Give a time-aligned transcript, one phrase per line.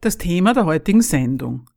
[0.00, 1.68] Das Thema der heutigen Sendung.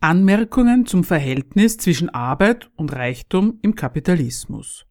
[0.00, 4.86] Anmerkungen zum Verhältnis zwischen Arbeit und Reichtum im Kapitalismus.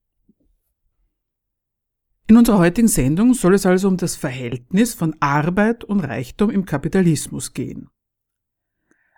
[2.27, 6.65] In unserer heutigen Sendung soll es also um das Verhältnis von Arbeit und Reichtum im
[6.65, 7.89] Kapitalismus gehen.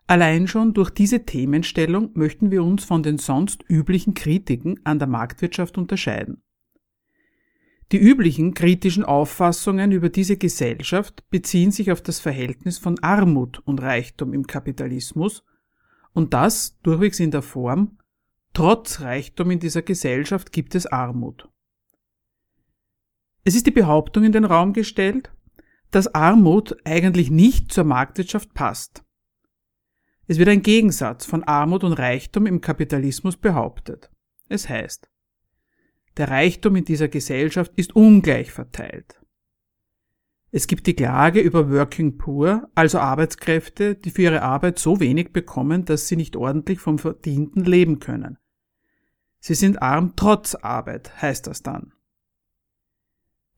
[0.07, 5.09] Allein schon durch diese Themenstellung möchten wir uns von den sonst üblichen Kritiken an der
[5.09, 6.41] Marktwirtschaft unterscheiden.
[7.91, 13.81] Die üblichen kritischen Auffassungen über diese Gesellschaft beziehen sich auf das Verhältnis von Armut und
[13.81, 15.43] Reichtum im Kapitalismus
[16.13, 17.97] und das durchwegs in der Form,
[18.53, 21.49] trotz Reichtum in dieser Gesellschaft gibt es Armut.
[23.43, 25.33] Es ist die Behauptung in den Raum gestellt,
[25.89, 29.03] dass Armut eigentlich nicht zur Marktwirtschaft passt.
[30.27, 34.09] Es wird ein Gegensatz von Armut und Reichtum im Kapitalismus behauptet.
[34.47, 35.10] Es heißt,
[36.17, 39.21] der Reichtum in dieser Gesellschaft ist ungleich verteilt.
[40.53, 45.31] Es gibt die Klage über Working Poor, also Arbeitskräfte, die für ihre Arbeit so wenig
[45.31, 48.37] bekommen, dass sie nicht ordentlich vom Verdienten leben können.
[49.39, 51.93] Sie sind arm trotz Arbeit, heißt das dann.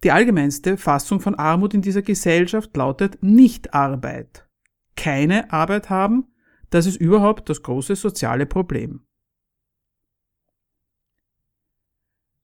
[0.04, 4.48] Die allgemeinste Fassung von Armut in dieser Gesellschaft lautet Nicht-Arbeit.
[4.96, 6.28] Keine Arbeit haben,
[6.70, 9.06] das ist überhaupt das große soziale Problem.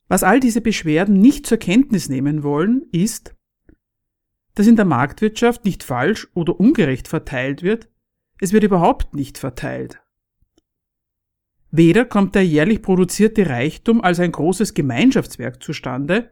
[0.10, 3.36] Was all diese Beschwerden nicht zur Kenntnis nehmen wollen, ist,
[4.56, 7.88] dass in der Marktwirtschaft nicht falsch oder ungerecht verteilt wird,
[8.42, 10.02] es wird überhaupt nicht verteilt.
[11.72, 16.32] Weder kommt der jährlich produzierte Reichtum als ein großes Gemeinschaftswerk zustande,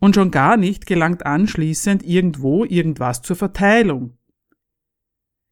[0.00, 4.16] und schon gar nicht gelangt anschließend irgendwo irgendwas zur Verteilung.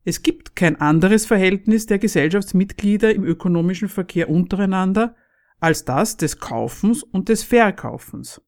[0.04, 5.14] Es gibt kein anderes Verhältnis der Gesellschaftsmitglieder im ökonomischen Verkehr untereinander
[5.60, 8.40] als das des Kaufens und des Verkaufens.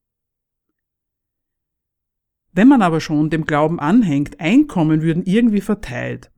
[2.52, 6.32] Wenn man aber schon dem Glauben anhängt, Einkommen würden irgendwie verteilt,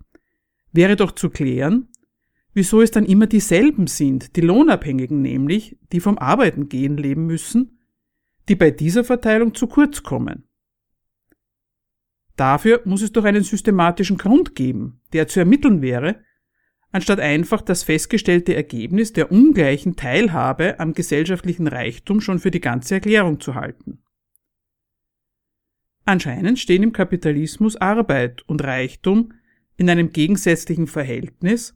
[0.72, 1.88] wäre doch zu klären,
[2.53, 7.78] wieso es dann immer dieselben sind, die Lohnabhängigen nämlich, die vom Arbeiten gehen leben müssen,
[8.49, 10.49] die bei dieser Verteilung zu kurz kommen.
[12.37, 16.22] Dafür muss es doch einen systematischen Grund geben, der zu ermitteln wäre,
[16.92, 22.94] anstatt einfach das festgestellte Ergebnis der ungleichen Teilhabe am gesellschaftlichen Reichtum schon für die ganze
[22.94, 24.03] Erklärung zu halten.
[26.04, 29.32] Anscheinend stehen im Kapitalismus Arbeit und Reichtum
[29.76, 31.75] in einem gegensätzlichen Verhältnis,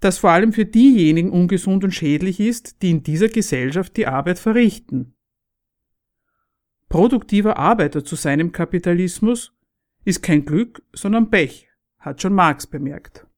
[0.00, 4.38] das vor allem für diejenigen ungesund und schädlich ist, die in dieser Gesellschaft die Arbeit
[4.38, 5.14] verrichten.
[6.88, 9.54] Produktiver Arbeiter zu sein im Kapitalismus
[10.04, 13.29] ist kein Glück, sondern Pech, hat schon Marx bemerkt.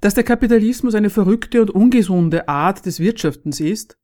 [0.00, 3.98] Dass der Kapitalismus eine verrückte und ungesunde Art des Wirtschaftens ist,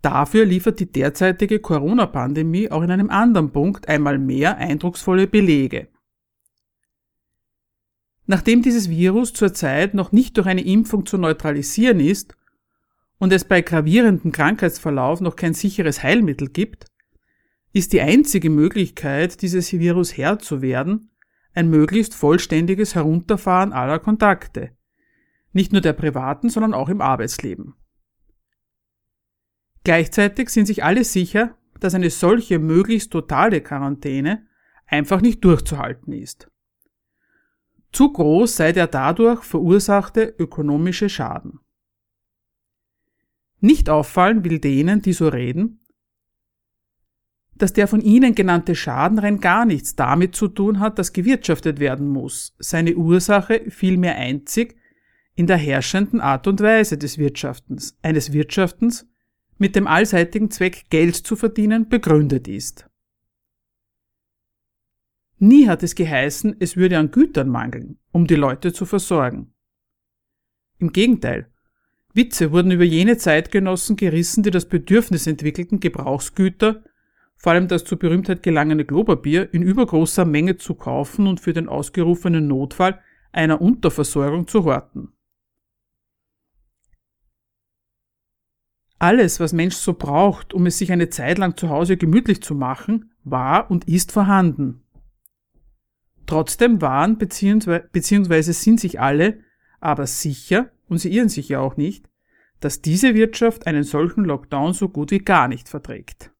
[0.00, 5.88] dafür liefert die derzeitige Corona-Pandemie auch in einem anderen Punkt einmal mehr eindrucksvolle Belege.
[8.26, 12.36] Nachdem dieses Virus zurzeit noch nicht durch eine Impfung zu neutralisieren ist
[13.18, 16.86] und es bei gravierendem Krankheitsverlauf noch kein sicheres Heilmittel gibt,
[17.72, 21.10] ist die einzige Möglichkeit, dieses Virus Herr zu werden,
[21.54, 24.76] ein möglichst vollständiges Herunterfahren aller Kontakte,
[25.52, 27.74] nicht nur der privaten, sondern auch im Arbeitsleben.
[29.84, 34.46] Gleichzeitig sind sich alle sicher, dass eine solche möglichst totale Quarantäne
[34.86, 36.50] einfach nicht durchzuhalten ist.
[37.92, 41.60] Zu groß sei der dadurch verursachte ökonomische Schaden.
[43.60, 45.80] Nicht auffallen will denen, die so reden,
[47.54, 51.80] dass der von Ihnen genannte Schaden rein gar nichts damit zu tun hat, dass gewirtschaftet
[51.80, 54.76] werden muss, seine Ursache vielmehr einzig
[55.38, 59.06] in der herrschenden Art und Weise des Wirtschaftens, eines Wirtschaftens,
[59.56, 62.90] mit dem allseitigen Zweck Geld zu verdienen, begründet ist.
[65.38, 69.54] Nie hat es geheißen, es würde an Gütern mangeln, um die Leute zu versorgen.
[70.80, 71.48] Im Gegenteil,
[72.14, 76.82] Witze wurden über jene Zeitgenossen gerissen, die das Bedürfnis entwickelten, Gebrauchsgüter,
[77.36, 81.68] vor allem das zur Berühmtheit gelangene Klopapier, in übergroßer Menge zu kaufen und für den
[81.68, 82.98] ausgerufenen Notfall
[83.30, 85.12] einer Unterversorgung zu horten.
[88.98, 92.54] Alles, was Mensch so braucht, um es sich eine Zeit lang zu Hause gemütlich zu
[92.54, 94.82] machen, war und ist vorhanden.
[96.26, 98.52] Trotzdem waren bzw.
[98.52, 99.40] sind sich alle
[99.80, 102.08] aber sicher, und sie irren sich ja auch nicht,
[102.60, 106.32] dass diese Wirtschaft einen solchen Lockdown so gut wie gar nicht verträgt.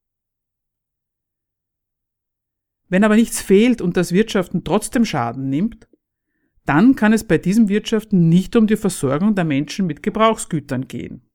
[2.88, 5.87] Wenn aber nichts fehlt und das Wirtschaften trotzdem Schaden nimmt,
[6.64, 11.27] dann kann es bei diesem Wirtschaften nicht um die Versorgung der Menschen mit Gebrauchsgütern gehen.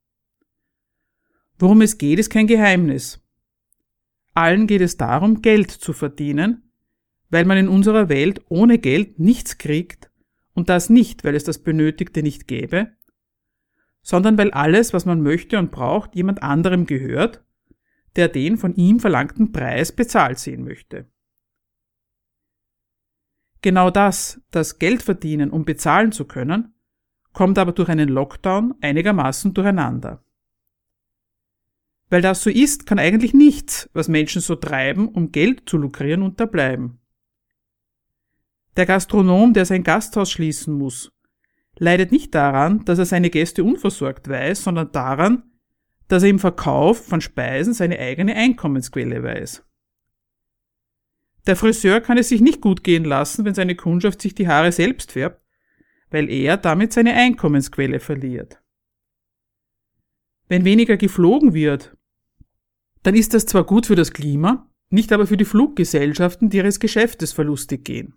[1.60, 3.24] Worum es geht, ist kein Geheimnis.
[4.34, 6.72] Allen geht es darum, Geld zu verdienen,
[7.30, 10.12] weil man in unserer Welt ohne Geld nichts kriegt
[10.54, 12.92] und das nicht, weil es das Benötigte nicht gäbe,
[14.02, 17.44] sondern weil alles, was man möchte und braucht, jemand anderem gehört,
[18.16, 21.10] der den von ihm verlangten Preis bezahlt sehen möchte.
[23.62, 26.76] Genau das, das Geld verdienen, um bezahlen zu können,
[27.32, 30.24] kommt aber durch einen Lockdown einigermaßen durcheinander.
[32.14, 36.22] Weil das so ist, kann eigentlich nichts, was Menschen so treiben, um Geld zu lukrieren,
[36.22, 37.00] unterbleiben.
[38.78, 41.12] Der Gastronom, der sein Gasthaus schließen muss,
[41.76, 45.42] leidet nicht daran, dass er seine Gäste unversorgt weiß, sondern daran,
[46.08, 49.64] dass er im Verkauf von Speisen seine eigene Einkommensquelle weiß.
[51.48, 54.72] Der Friseur kann es sich nicht gut gehen lassen, wenn seine Kundschaft sich die Haare
[54.72, 55.42] selbst färbt,
[56.12, 58.62] weil er damit seine Einkommensquelle verliert.
[60.48, 61.98] Wenn weniger geflogen wird,
[63.04, 66.80] dann ist das zwar gut für das Klima, nicht aber für die Fluggesellschaften, die ihres
[66.80, 68.16] Geschäftes verlustig gehen.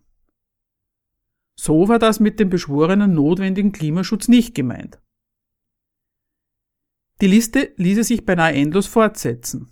[1.58, 5.00] So war das mit dem beschworenen notwendigen Klimaschutz nicht gemeint.
[7.22, 9.70] Die Liste ließe sich beinahe endlos fortsetzen.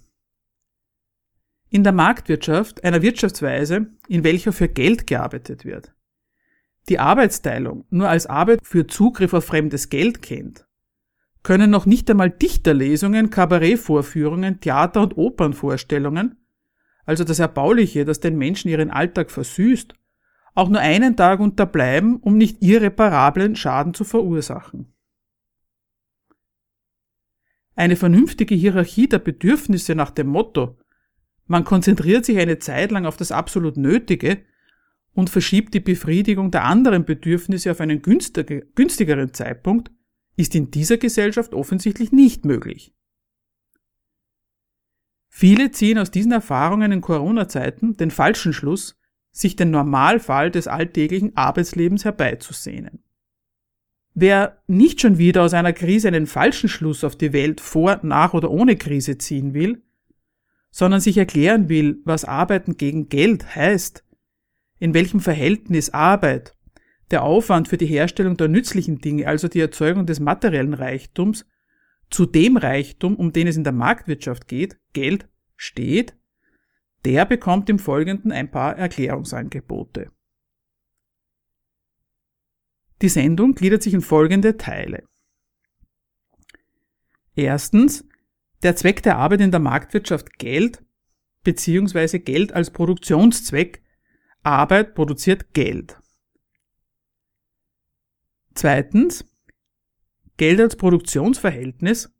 [1.68, 5.94] In der Marktwirtschaft, einer Wirtschaftsweise, in welcher für Geld gearbeitet wird,
[6.88, 10.66] die Arbeitsteilung nur als Arbeit für Zugriff auf fremdes Geld kennt,
[11.44, 16.36] können noch nicht einmal Dichterlesungen, Kabarettvorführungen, Theater- und Opernvorstellungen,
[17.06, 19.94] also das Erbauliche, das den Menschen ihren Alltag versüßt,
[20.56, 24.92] auch nur einen Tag unterbleiben, um nicht irreparablen Schaden zu verursachen.
[27.76, 30.76] Eine vernünftige Hierarchie der Bedürfnisse nach dem Motto
[31.46, 34.38] man konzentriert sich eine Zeit lang auf das absolut Nötige
[35.12, 39.90] und verschiebt die Befriedigung der anderen Bedürfnisse auf einen günstigeren Zeitpunkt,
[40.36, 42.92] ist in dieser Gesellschaft offensichtlich nicht möglich.
[45.28, 48.96] Viele ziehen aus diesen Erfahrungen in Corona-Zeiten den falschen Schluss,
[49.32, 53.02] sich den Normalfall des alltäglichen Arbeitslebens herbeizusehnen.
[54.14, 58.32] Wer nicht schon wieder aus einer Krise einen falschen Schluss auf die Welt vor, nach
[58.32, 59.82] oder ohne Krise ziehen will,
[60.70, 64.04] sondern sich erklären will, was Arbeiten gegen Geld heißt,
[64.78, 66.53] in welchem Verhältnis Arbeit,
[67.14, 71.46] der Aufwand für die Herstellung der nützlichen Dinge, also die Erzeugung des materiellen Reichtums,
[72.10, 76.16] zu dem Reichtum, um den es in der Marktwirtschaft geht, Geld, steht,
[77.04, 80.10] der bekommt im Folgenden ein paar Erklärungsangebote.
[83.00, 85.04] Die Sendung gliedert sich in folgende Teile.
[87.36, 88.04] Erstens
[88.64, 90.84] der Zweck der Arbeit in der Marktwirtschaft Geld
[91.44, 93.84] beziehungsweise Geld als Produktionszweck.
[94.42, 95.96] Arbeit produziert Geld.
[98.54, 99.24] Zweitens
[100.36, 102.12] Geld als Produktionsverhältnis.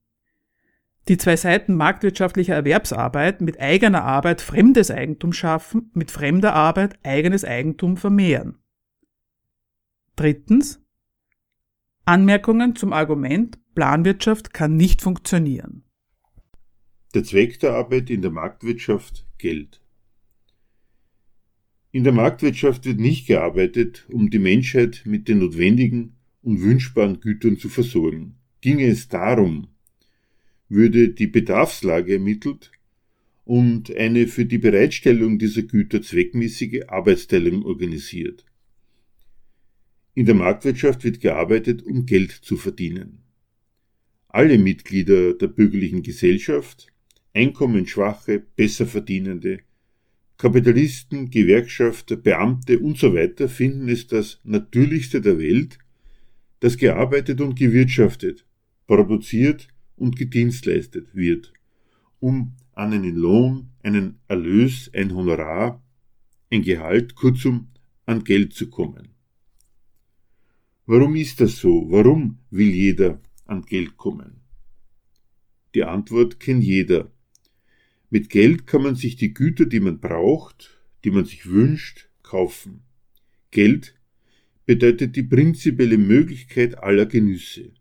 [1.09, 7.45] Die zwei Seiten marktwirtschaftlicher Erwerbsarbeit mit eigener Arbeit fremdes Eigentum schaffen, mit fremder Arbeit eigenes
[7.45, 8.59] Eigentum vermehren.
[10.17, 10.81] Drittens
[12.05, 15.85] Anmerkungen zum Argument Planwirtschaft kann nicht funktionieren.
[17.15, 19.81] Der Zweck der Arbeit in der Marktwirtschaft Geld.
[21.91, 26.14] In der Marktwirtschaft wird nicht gearbeitet, um die Menschheit mit den notwendigen
[26.45, 28.37] und wünschbaren Gütern zu versorgen.
[28.61, 29.69] Ginge es darum,
[30.69, 32.71] würde die Bedarfslage ermittelt
[33.45, 38.45] und eine für die Bereitstellung dieser Güter zweckmäßige Arbeitsteilung organisiert.
[40.15, 43.23] In der Marktwirtschaft wird gearbeitet, um Geld zu verdienen.
[44.29, 46.89] Alle Mitglieder der bürgerlichen Gesellschaft,
[47.33, 49.61] einkommensschwache, besser verdienende,
[50.37, 53.15] Kapitalisten, Gewerkschafter, Beamte und so
[53.49, 55.79] finden es das Natürlichste der Welt,
[56.65, 58.47] dass gearbeitet und gewirtschaftet,
[58.87, 61.53] produziert und gedienstleistet wird,
[62.21, 65.85] um an einen Lohn, einen Erlös, ein Honorar,
[66.51, 67.69] ein Gehalt, kurzum
[68.07, 69.11] an Geld zu kommen.
[70.87, 71.85] Warum ist das so?
[71.91, 74.41] Warum will jeder an Geld kommen?
[75.75, 77.13] Die Antwort kennt jeder.
[78.09, 82.85] Mit Geld kann man sich die Güter, die man braucht, die man sich wünscht, kaufen.
[83.51, 83.95] Geld
[84.67, 87.73] bedeutet die prinzipielle Möglichkeit aller Genüsse.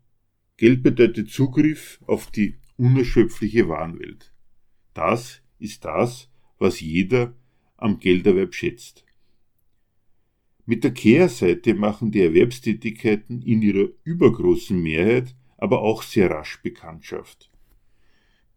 [0.56, 4.32] Geld bedeutet Zugriff auf die unerschöpfliche Warenwelt.
[4.92, 7.34] Das ist das, was jeder
[7.76, 9.04] am Gelderwerb schätzt.
[10.66, 17.50] Mit der Kehrseite machen die Erwerbstätigkeiten in ihrer übergroßen Mehrheit aber auch sehr rasch Bekanntschaft.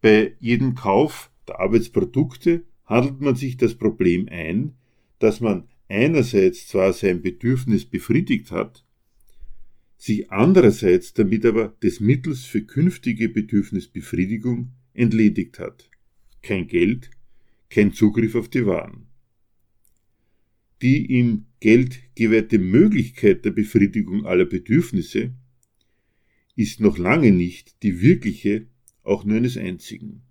[0.00, 4.74] Bei jedem Kauf der Arbeitsprodukte handelt man sich das Problem ein,
[5.18, 8.84] dass man einerseits zwar sein Bedürfnis befriedigt hat,
[9.96, 15.90] sich andererseits damit aber des Mittels für künftige Bedürfnisbefriedigung entledigt hat.
[16.42, 17.10] Kein Geld,
[17.68, 19.08] kein Zugriff auf die Waren.
[20.82, 25.32] Die ihm Geld gewährte Möglichkeit der Befriedigung aller Bedürfnisse
[26.54, 28.66] ist noch lange nicht die wirkliche,
[29.02, 30.22] auch nur eines einzigen.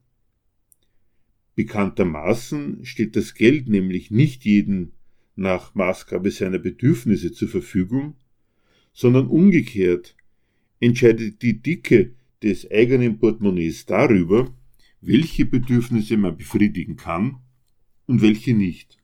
[1.56, 4.92] Bekanntermaßen steht das Geld nämlich nicht jedem
[5.38, 8.16] nach Maßgabe seiner Bedürfnisse zur Verfügung,
[8.92, 10.16] sondern umgekehrt
[10.80, 14.54] entscheidet die Dicke des eigenen Portemonnaies darüber,
[15.02, 17.38] welche Bedürfnisse man befriedigen kann
[18.08, 18.98] und welche nicht.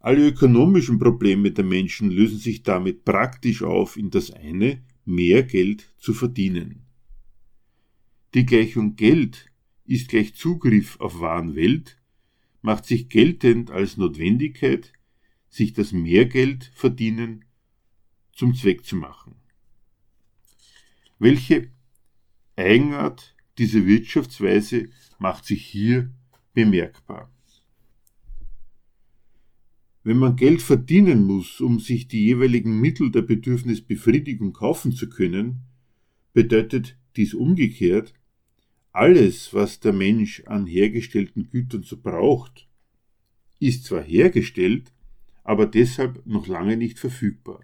[0.00, 5.92] Alle ökonomischen Probleme der Menschen lösen sich damit praktisch auf in das eine, mehr Geld
[5.98, 6.82] zu verdienen.
[8.34, 9.50] Die Gleichung Geld
[9.86, 11.98] ist gleich Zugriff auf Warenwelt,
[12.64, 14.90] macht sich geltend als Notwendigkeit,
[15.50, 17.44] sich das Mehrgeld verdienen
[18.32, 19.34] zum Zweck zu machen.
[21.18, 21.70] Welche
[22.56, 26.10] Eigenart dieser Wirtschaftsweise macht sich hier
[26.54, 27.30] bemerkbar.
[30.02, 35.64] Wenn man Geld verdienen muss, um sich die jeweiligen Mittel der Bedürfnisbefriedigung kaufen zu können,
[36.32, 38.14] bedeutet dies umgekehrt,
[38.94, 42.68] alles, was der Mensch an hergestellten Gütern so braucht,
[43.58, 44.92] ist zwar hergestellt,
[45.42, 47.60] aber deshalb noch lange nicht verfügbar.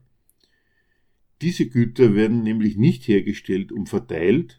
[1.40, 4.58] Diese Güter werden nämlich nicht hergestellt, um verteilt,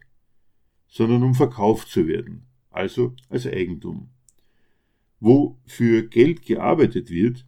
[0.88, 4.10] sondern um verkauft zu werden, also als Eigentum.
[5.20, 7.46] Wo für Geld gearbeitet wird,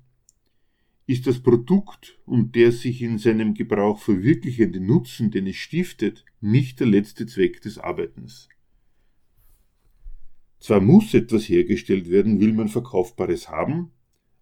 [1.08, 6.82] ist das Produkt und der sich in seinem Gebrauch verwirklichende Nutzen, den es stiftet, nicht
[6.82, 8.50] der letzte Zweck des Arbeitens.
[10.63, 13.91] Zwar muss etwas hergestellt werden, will man Verkaufbares haben,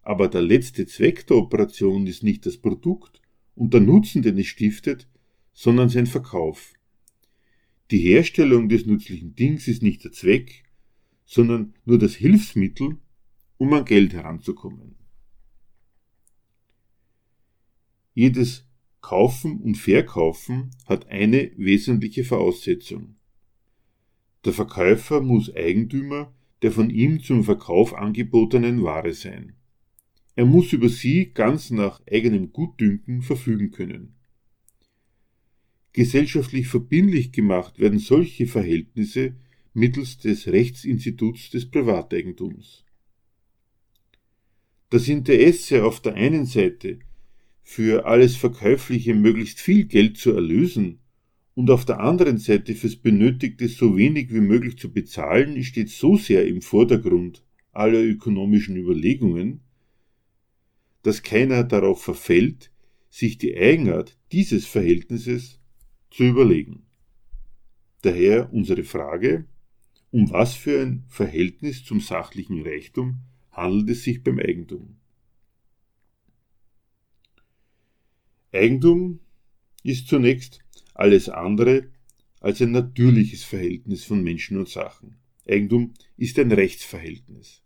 [0.04, 3.24] aber der letzte Zweck der Operation ist nicht das Produkt
[3.56, 5.10] und der Nutzen, den es stiftet,
[5.52, 6.74] sondern sein Verkauf.
[7.90, 10.64] Die Herstellung des nützlichen Dings ist nicht der Zweck,
[11.26, 13.00] sondern nur das Hilfsmittel,
[13.58, 14.94] um an Geld heranzukommen.
[18.14, 18.68] Jedes
[19.02, 23.16] Kaufen und Verkaufen hat eine wesentliche Voraussetzung.
[24.46, 29.56] Der Verkäufer muss Eigentümer der von ihm zum Verkauf angebotenen Ware sein.
[30.36, 34.16] Er muss über sie ganz nach eigenem Gutdünken verfügen können.
[35.94, 39.36] Gesellschaftlich verbindlich gemacht werden solche Verhältnisse
[39.74, 42.86] mittels des Rechtsinstituts des Privateigentums.
[44.90, 47.00] Das Interesse auf der einen Seite
[47.64, 51.01] für alles Verkäufliche möglichst viel Geld zu erlösen
[51.62, 56.18] und auf der anderen Seite fürs Benötigte so wenig wie möglich zu bezahlen, steht so
[56.18, 59.62] sehr im Vordergrund aller ökonomischen Überlegungen,
[61.04, 62.72] dass keiner darauf verfällt,
[63.12, 65.60] sich die Eigenart dieses Verhältnisses
[66.10, 66.88] zu überlegen.
[68.02, 69.46] Daher unsere Frage,
[70.10, 73.20] um was für ein Verhältnis zum sachlichen Reichtum
[73.52, 74.98] handelt es sich beim Eigentum?
[78.52, 79.20] Eigentum
[79.84, 80.60] ist zunächst
[80.94, 81.90] alles andere
[82.40, 85.18] als ein natürliches Verhältnis von Menschen und Sachen.
[85.48, 87.62] Eigentum ist ein Rechtsverhältnis.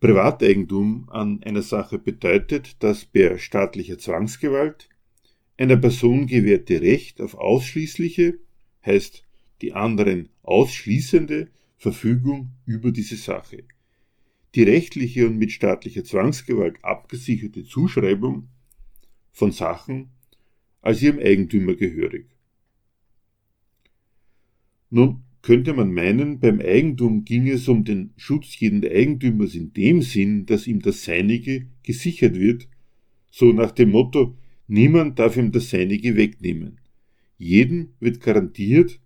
[0.00, 4.88] Privateigentum an einer Sache bedeutet dass per staatlicher Zwangsgewalt
[5.56, 8.38] einer Person gewährte Recht auf ausschließliche,
[8.84, 9.24] heißt
[9.62, 13.64] die anderen ausschließende Verfügung über diese Sache.
[14.54, 18.48] Die rechtliche und mit staatlicher Zwangsgewalt abgesicherte Zuschreibung
[19.32, 20.10] von Sachen
[20.86, 22.26] als ihrem Eigentümer gehörig.
[24.88, 30.00] Nun könnte man meinen, beim Eigentum ging es um den Schutz jeden Eigentümers in dem
[30.00, 32.68] Sinn, dass ihm das Seinige gesichert wird,
[33.32, 34.36] so nach dem Motto,
[34.68, 36.80] niemand darf ihm das Seinige wegnehmen.
[37.36, 39.00] Jeden wird garantiert,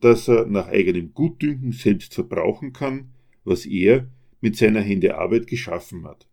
[0.00, 3.12] dass er nach eigenem Gutdünken selbst verbrauchen kann,
[3.44, 4.08] was er
[4.40, 6.26] mit seiner Hände Arbeit geschaffen hat.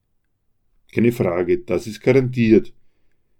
[0.91, 2.73] Keine Frage, das ist garantiert,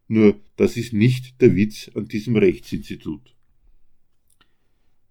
[0.08, 3.36] nur das ist nicht der Witz an diesem Rechtsinstitut.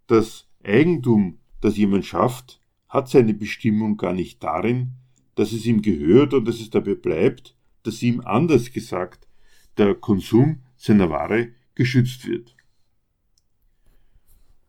[0.06, 4.92] Das Eigentum, das jemand schafft, hat seine Bestimmung gar nicht darin,
[5.34, 9.28] dass es ihm gehört und dass es dabei bleibt, dass ihm anders gesagt
[9.76, 12.56] der Konsum seiner Ware geschützt wird.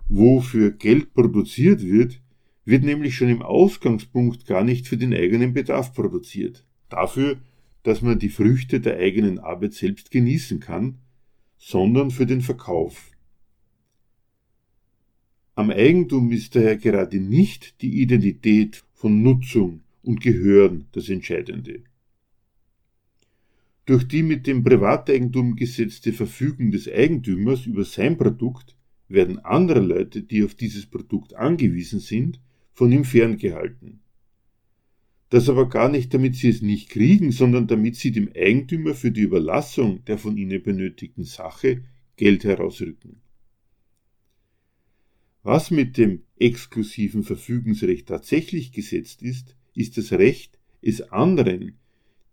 [0.10, 2.22] wo für Geld produziert wird,
[2.66, 6.66] wird nämlich schon im Ausgangspunkt gar nicht für den eigenen Bedarf produziert.
[6.90, 7.38] Dafür,
[7.88, 10.98] dass man die Früchte der eigenen Arbeit selbst genießen kann,
[11.58, 13.12] sondern für den Verkauf.
[15.56, 21.86] Am Eigentum ist daher gerade nicht die Identität von Nutzung und Gehören das Entscheidende.
[23.86, 28.76] Durch die mit dem Privateigentum gesetzte Verfügung des Eigentümers über sein Produkt
[29.08, 32.42] werden andere Leute, die auf dieses Produkt angewiesen sind,
[32.74, 34.02] von ihm ferngehalten.
[35.30, 39.12] Das aber gar nicht, damit sie es nicht kriegen, sondern damit sie dem Eigentümer für
[39.12, 41.84] die Überlassung der von ihnen benötigten Sache
[42.16, 43.22] Geld herausrücken.
[45.44, 51.78] Was mit dem exklusiven Verfügungsrecht tatsächlich gesetzt ist, ist das Recht, es anderen,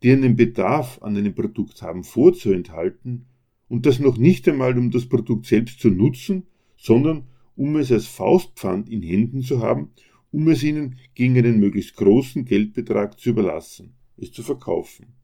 [0.03, 3.27] die einen Bedarf an einem Produkt haben, vorzuenthalten
[3.69, 6.45] und das noch nicht einmal um das Produkt selbst zu nutzen,
[6.77, 9.91] sondern um es als Faustpfand in Händen zu haben,
[10.35, 15.15] um es ihnen gegen einen möglichst großen Geldbetrag zu überlassen, es zu verkaufen.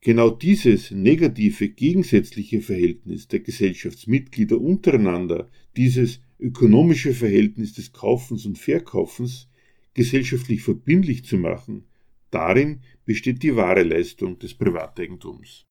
[0.00, 9.48] Genau dieses negative gegensätzliche Verhältnis der Gesellschaftsmitglieder untereinander, dieses ökonomische Verhältnis des Kaufens und Verkaufens
[9.92, 11.84] gesellschaftlich verbindlich zu machen,
[12.30, 15.66] darin besteht die wahre Leistung des Privateigentums.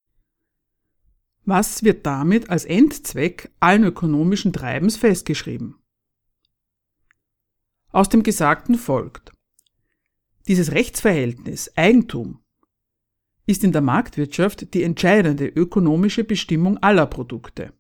[1.44, 5.81] Was wird damit als Endzweck allen ökonomischen Treibens festgeschrieben?
[7.94, 9.34] Aus dem Gesagten folgt,
[10.48, 12.40] dieses Rechtsverhältnis Eigentum
[13.46, 17.74] ist in der Marktwirtschaft die entscheidende ökonomische Bestimmung aller Produkte.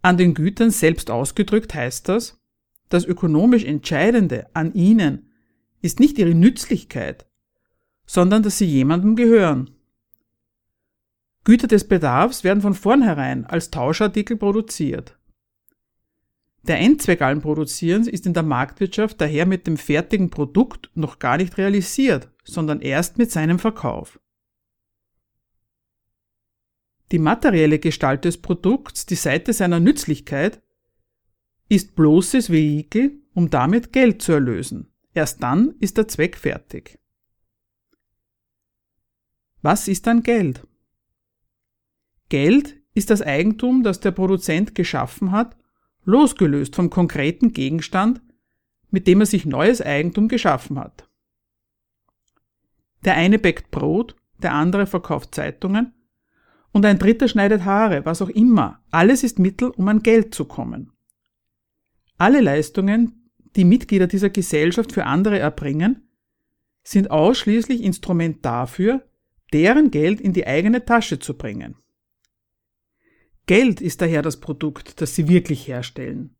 [0.00, 2.40] An den Gütern selbst ausgedrückt heißt das,
[2.88, 5.30] das ökonomisch Entscheidende an ihnen
[5.82, 7.26] ist nicht ihre Nützlichkeit,
[8.06, 9.70] sondern dass sie jemandem gehören.
[11.44, 15.13] Güter des Bedarfs werden von vornherein als Tauschartikel produziert.
[16.66, 21.36] Der Endzweck allen Produzierens ist in der Marktwirtschaft daher mit dem fertigen Produkt noch gar
[21.36, 24.18] nicht realisiert, sondern erst mit seinem Verkauf.
[27.12, 30.62] Die materielle Gestalt des Produkts, die Seite seiner Nützlichkeit,
[31.68, 34.90] ist bloßes Vehikel, um damit Geld zu erlösen.
[35.12, 36.98] Erst dann ist der Zweck fertig.
[39.60, 40.66] Was ist dann Geld?
[42.30, 45.56] Geld ist das Eigentum, das der Produzent geschaffen hat
[46.04, 48.20] losgelöst vom konkreten Gegenstand,
[48.90, 51.08] mit dem er sich neues Eigentum geschaffen hat.
[53.04, 55.92] Der eine bäckt Brot, der andere verkauft Zeitungen
[56.72, 58.80] und ein dritter schneidet Haare, was auch immer.
[58.90, 60.92] Alles ist Mittel, um an Geld zu kommen.
[62.18, 66.08] Alle Leistungen, die Mitglieder dieser Gesellschaft für andere erbringen,
[66.82, 69.02] sind ausschließlich Instrument dafür,
[69.52, 71.76] deren Geld in die eigene Tasche zu bringen.
[73.46, 76.34] Geld ist daher das Produkt, das sie wirklich herstellen,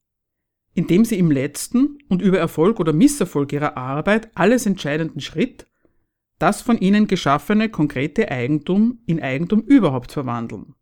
[0.72, 5.66] indem sie im letzten und über Erfolg oder Misserfolg ihrer Arbeit alles entscheidenden Schritt,
[6.38, 10.74] das von ihnen geschaffene konkrete Eigentum in Eigentum überhaupt verwandeln.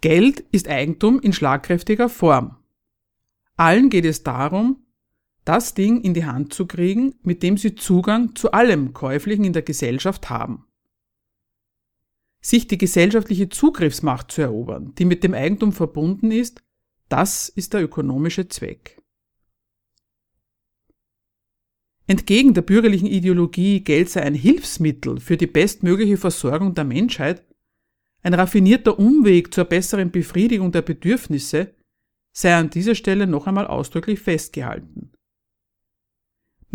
[0.00, 2.56] Geld ist Eigentum in schlagkräftiger Form.
[3.56, 4.86] Allen geht es darum,
[5.44, 9.52] das Ding in die Hand zu kriegen, mit dem sie Zugang zu allem Käuflichen in
[9.52, 10.65] der Gesellschaft haben
[12.46, 16.62] sich die gesellschaftliche Zugriffsmacht zu erobern, die mit dem Eigentum verbunden ist,
[17.08, 19.02] das ist der ökonomische Zweck.
[22.06, 27.44] Entgegen der bürgerlichen Ideologie, Geld sei ein Hilfsmittel für die bestmögliche Versorgung der Menschheit,
[28.22, 31.74] ein raffinierter Umweg zur besseren Befriedigung der Bedürfnisse,
[32.32, 35.15] sei an dieser Stelle noch einmal ausdrücklich festgehalten.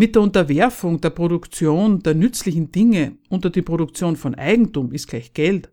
[0.01, 5.35] Mit der Unterwerfung der Produktion der nützlichen Dinge unter die Produktion von Eigentum ist gleich
[5.35, 5.71] Geld,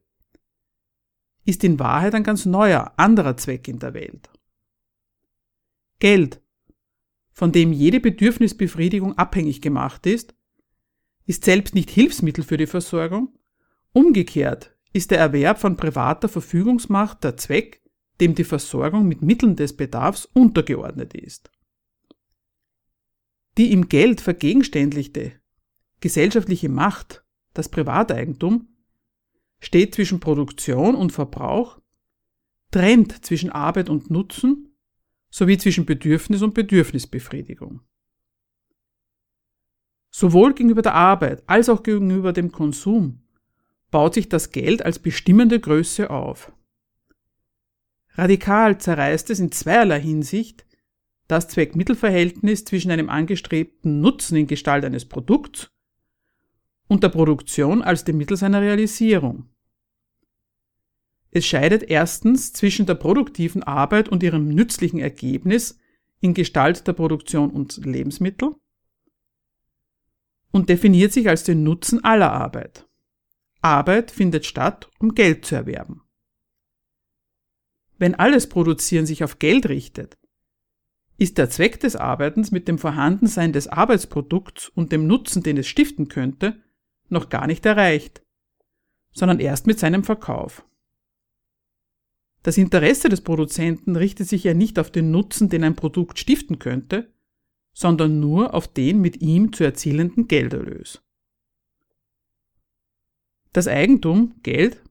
[1.46, 4.28] ist in Wahrheit ein ganz neuer, anderer Zweck in der Welt.
[5.98, 6.42] Geld,
[7.32, 10.34] von dem jede Bedürfnisbefriedigung abhängig gemacht ist,
[11.24, 13.34] ist selbst nicht Hilfsmittel für die Versorgung,
[13.94, 17.80] umgekehrt ist der Erwerb von privater Verfügungsmacht der Zweck,
[18.20, 21.50] dem die Versorgung mit Mitteln des Bedarfs untergeordnet ist
[23.58, 25.32] die im Geld vergegenständlichte
[26.00, 28.68] gesellschaftliche Macht, das Privateigentum,
[29.58, 31.80] steht zwischen Produktion und Verbrauch,
[32.70, 34.76] trennt zwischen Arbeit und Nutzen
[35.30, 37.80] sowie zwischen Bedürfnis und Bedürfnisbefriedigung.
[40.10, 43.24] Sowohl gegenüber der Arbeit als auch gegenüber dem Konsum
[43.90, 46.52] baut sich das Geld als bestimmende Größe auf.
[48.12, 50.64] Radikal zerreißt es in zweierlei Hinsicht
[51.28, 55.70] das Zweck-Mittel-Verhältnis zwischen einem angestrebten Nutzen in Gestalt eines Produkts
[56.88, 59.48] und der Produktion als dem Mittel seiner Realisierung.
[61.30, 65.78] Es scheidet erstens zwischen der produktiven Arbeit und ihrem nützlichen Ergebnis
[66.20, 68.56] in Gestalt der Produktion und Lebensmittel
[70.50, 72.88] und definiert sich als den Nutzen aller Arbeit.
[73.60, 76.02] Arbeit findet statt, um Geld zu erwerben.
[77.98, 80.17] Wenn alles Produzieren sich auf Geld richtet,
[81.18, 85.66] ist der Zweck des Arbeitens mit dem Vorhandensein des Arbeitsprodukts und dem Nutzen, den es
[85.66, 86.62] stiften könnte,
[87.08, 88.22] noch gar nicht erreicht,
[89.12, 90.64] sondern erst mit seinem Verkauf.
[92.44, 96.60] Das Interesse des Produzenten richtet sich ja nicht auf den Nutzen, den ein Produkt stiften
[96.60, 97.12] könnte,
[97.72, 101.02] sondern nur auf den mit ihm zu erzielenden Gelderlös.
[103.52, 104.82] Das Eigentum, Geld,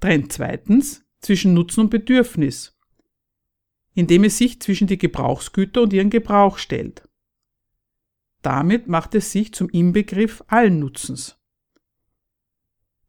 [0.00, 2.78] trennt zweitens zwischen Nutzen und Bedürfnis,
[4.00, 7.06] indem es sich zwischen die Gebrauchsgüter und ihren Gebrauch stellt.
[8.40, 11.38] Damit macht es sich zum Inbegriff allen Nutzens.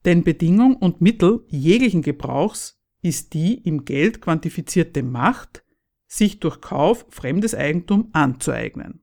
[0.04, 5.64] Denn Bedingung und Mittel jeglichen Gebrauchs ist die im Geld quantifizierte Macht,
[6.08, 9.02] sich durch Kauf fremdes Eigentum anzueignen.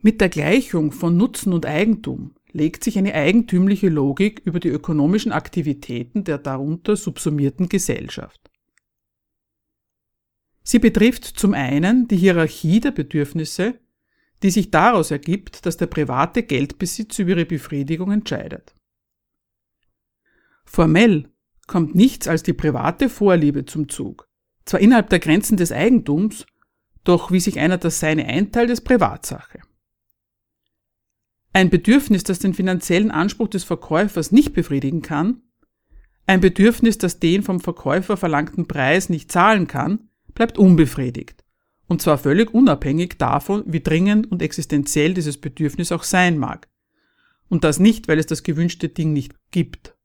[0.00, 5.32] Mit der Gleichung von Nutzen und Eigentum legt sich eine eigentümliche Logik über die ökonomischen
[5.32, 8.52] Aktivitäten der darunter subsumierten Gesellschaft.
[10.68, 13.78] Sie betrifft zum einen die Hierarchie der Bedürfnisse,
[14.42, 18.74] die sich daraus ergibt, dass der private Geldbesitz über ihre Befriedigung entscheidet.
[20.64, 21.30] Formell
[21.68, 24.28] kommt nichts als die private Vorliebe zum Zug,
[24.64, 26.46] zwar innerhalb der Grenzen des Eigentums,
[27.04, 29.60] doch wie sich einer das Seine einteilt, ist Privatsache.
[31.52, 35.42] Ein Bedürfnis, das den finanziellen Anspruch des Verkäufers nicht befriedigen kann,
[36.26, 41.42] ein Bedürfnis, das den vom Verkäufer verlangten Preis nicht zahlen kann, bleibt unbefriedigt.
[41.88, 46.68] Und zwar völlig unabhängig davon, wie dringend und existenziell dieses Bedürfnis auch sein mag.
[47.48, 49.96] Und das nicht, weil es das gewünschte Ding nicht gibt.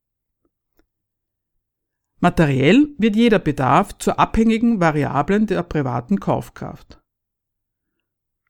[2.20, 7.02] Materiell wird jeder Bedarf zur abhängigen Variablen der privaten Kaufkraft.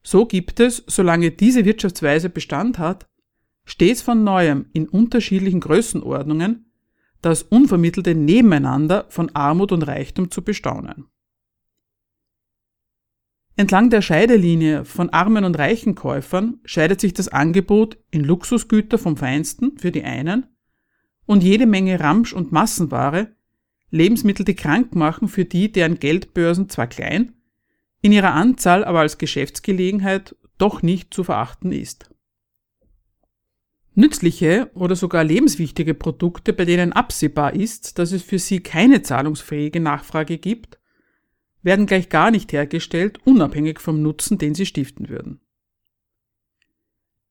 [0.03, 3.07] So gibt es, solange diese Wirtschaftsweise Bestand hat,
[3.63, 6.71] stets von neuem in unterschiedlichen Größenordnungen
[7.21, 11.05] das unvermittelte Nebeneinander von Armut und Reichtum zu bestaunen.
[13.57, 19.17] Entlang der Scheidelinie von armen und reichen Käufern scheidet sich das Angebot in Luxusgüter vom
[19.17, 20.47] Feinsten für die einen
[21.25, 23.35] und jede Menge Ramsch und Massenware,
[23.89, 27.33] Lebensmittel, die krank machen für die, deren Geldbörsen zwar klein,
[28.01, 32.09] in ihrer Anzahl aber als Geschäftsgelegenheit doch nicht zu verachten ist.
[33.93, 39.81] Nützliche oder sogar lebenswichtige Produkte, bei denen absehbar ist, dass es für sie keine zahlungsfähige
[39.81, 40.79] Nachfrage gibt,
[41.63, 45.41] werden gleich gar nicht hergestellt, unabhängig vom Nutzen, den sie stiften würden.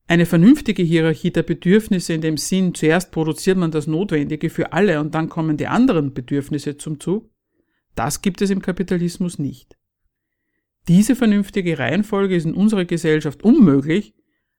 [0.07, 5.01] Eine vernünftige Hierarchie der Bedürfnisse in dem Sinn, zuerst produziert man das Notwendige für alle
[5.01, 7.31] und dann kommen die anderen Bedürfnisse zum Zug,
[7.95, 9.77] das gibt es im Kapitalismus nicht.
[10.89, 14.15] Diese vernünftige Reihenfolge ist in unserer Gesellschaft unmöglich,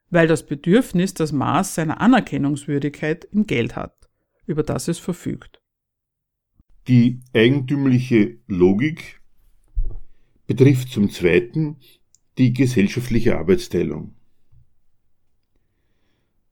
[0.10, 4.10] weil das Bedürfnis das Maß seiner Anerkennungswürdigkeit im Geld hat,
[4.46, 5.62] über das es verfügt.
[6.88, 9.21] Die eigentümliche Logik
[10.48, 11.78] betrifft zum Zweiten
[12.38, 14.16] die gesellschaftliche Arbeitsteilung.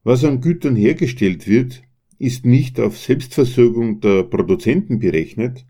[0.04, 1.84] Was an Gütern hergestellt wird,
[2.18, 5.66] ist nicht auf Selbstversorgung der Produzenten berechnet,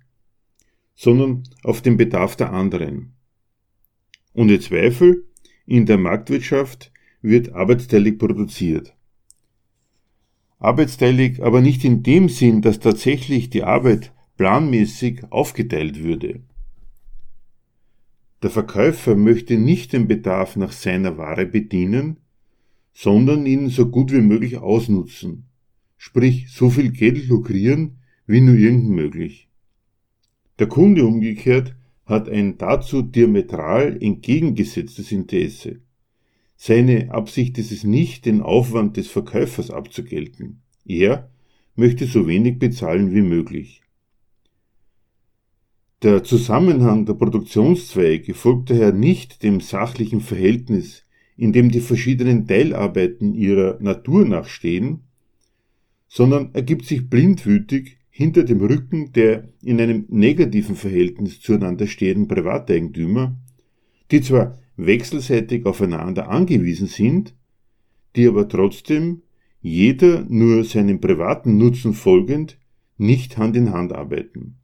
[0.96, 3.14] sondern auf den Bedarf der anderen.
[4.34, 5.26] Ohne Zweifel,
[5.66, 8.96] in der Marktwirtschaft wird arbeitsteilig produziert.
[10.58, 16.42] Arbeitsteilig aber nicht in dem Sinn, dass tatsächlich die Arbeit planmäßig aufgeteilt würde.
[18.42, 22.18] Der Verkäufer möchte nicht den Bedarf nach seiner Ware bedienen,
[22.94, 25.46] sondern ihn so gut wie möglich ausnutzen,
[25.98, 27.98] sprich so viel Geld lukrieren,
[28.28, 29.50] wie nur irgend möglich.
[30.60, 31.76] Der Kunde umgekehrt
[32.06, 35.82] hat ein dazu diametral entgegengesetztes Interesse.
[36.56, 40.62] Seine Absicht ist es nicht, den Aufwand des Verkäufers abzugelten.
[40.86, 41.30] Er
[41.76, 43.82] möchte so wenig bezahlen wie möglich.
[46.02, 51.04] Der Zusammenhang der Produktionszweige folgt daher nicht dem sachlichen Verhältnis,
[51.36, 55.02] in dem die verschiedenen Teilarbeiten ihrer Natur nachstehen,
[56.08, 63.38] sondern ergibt sich blindwütig hinter dem Rücken der in einem negativen Verhältnis zueinander stehenden Privateigentümer,
[64.10, 67.36] die zwar wechselseitig aufeinander angewiesen sind,
[68.16, 69.24] die aber trotzdem
[69.60, 72.58] jeder nur seinem privaten Nutzen folgend
[72.98, 74.59] nicht Hand in Hand arbeiten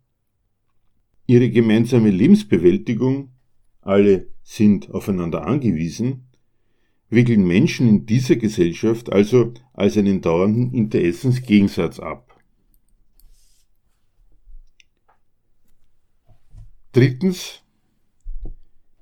[1.27, 3.31] ihre gemeinsame Lebensbewältigung,
[3.81, 6.27] alle sind aufeinander angewiesen,
[7.09, 12.39] wickeln Menschen in dieser Gesellschaft also als einen dauernden Interessensgegensatz ab.
[16.91, 17.63] Drittens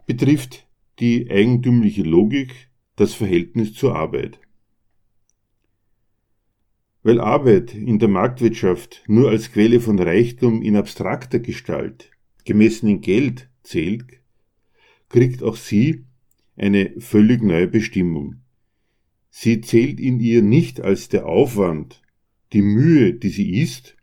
[0.06, 0.68] betrifft
[1.00, 4.40] die eigentümliche Logik das Verhältnis zur Arbeit.
[7.04, 12.12] Weil Arbeit in der Marktwirtschaft nur als Quelle von Reichtum in abstrakter Gestalt
[12.43, 14.06] gemessen in Geld, zählt,
[15.10, 16.06] kriegt auch sie
[16.56, 18.41] eine völlig neue Bestimmung.
[19.29, 22.01] Sie zählt in ihr nicht als der Aufwand,
[22.51, 23.95] die Mühe, die sie ist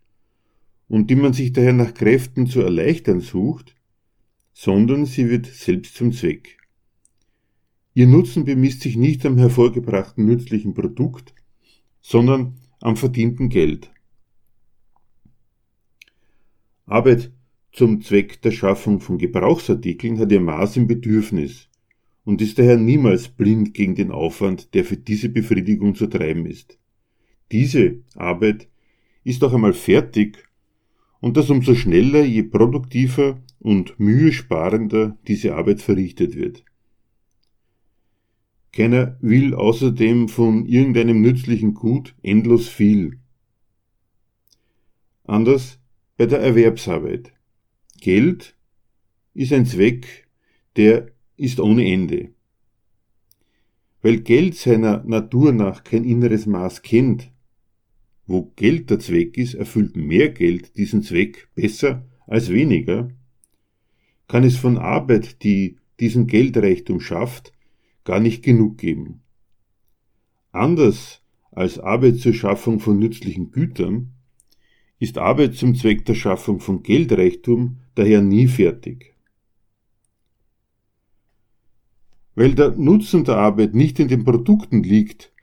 [0.87, 3.75] und die man sich daher nach Kräften zu erleichtern sucht,
[4.53, 6.57] sondern sie wird selbst zum Zweck.
[7.93, 11.33] Ihr Nutzen bemisst sich nicht am hervorgebrachten nützlichen Produkt,
[12.01, 13.91] sondern am verdienten Geld.
[16.85, 17.31] Arbeit
[17.71, 21.69] zum Zweck der Schaffung von Gebrauchsartikeln hat ihr Maß im Bedürfnis
[22.25, 26.77] und ist daher niemals blind gegen den Aufwand, der für diese Befriedigung zu treiben ist.
[27.51, 28.67] Diese Arbeit
[29.23, 30.37] ist auch einmal fertig
[31.19, 36.65] und das umso schneller, je produktiver und mühesparender diese Arbeit verrichtet wird.
[38.73, 43.19] Keiner will außerdem von irgendeinem nützlichen Gut endlos viel.
[45.25, 45.79] Anders
[46.17, 47.33] bei der Erwerbsarbeit.
[48.01, 48.55] Geld
[49.33, 50.27] ist ein Zweck,
[50.75, 52.31] der ist ohne Ende.
[54.01, 57.31] Weil Geld seiner Natur nach kein inneres Maß kennt,
[58.25, 63.11] wo Geld der Zweck ist, erfüllt mehr Geld diesen Zweck besser als weniger,
[64.27, 67.53] kann es von Arbeit, die diesen Geldreichtum schafft,
[68.03, 69.21] gar nicht genug geben.
[70.51, 74.13] Anders als Arbeit zur Schaffung von nützlichen Gütern
[74.97, 79.15] ist Arbeit zum Zweck der Schaffung von Geldreichtum daher nie fertig.
[82.35, 85.33] Weil der Nutzen der Arbeit nicht in den Produkten liegt,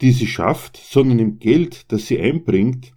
[0.00, 2.92] die sie schafft, sondern im Geld, das sie einbringt,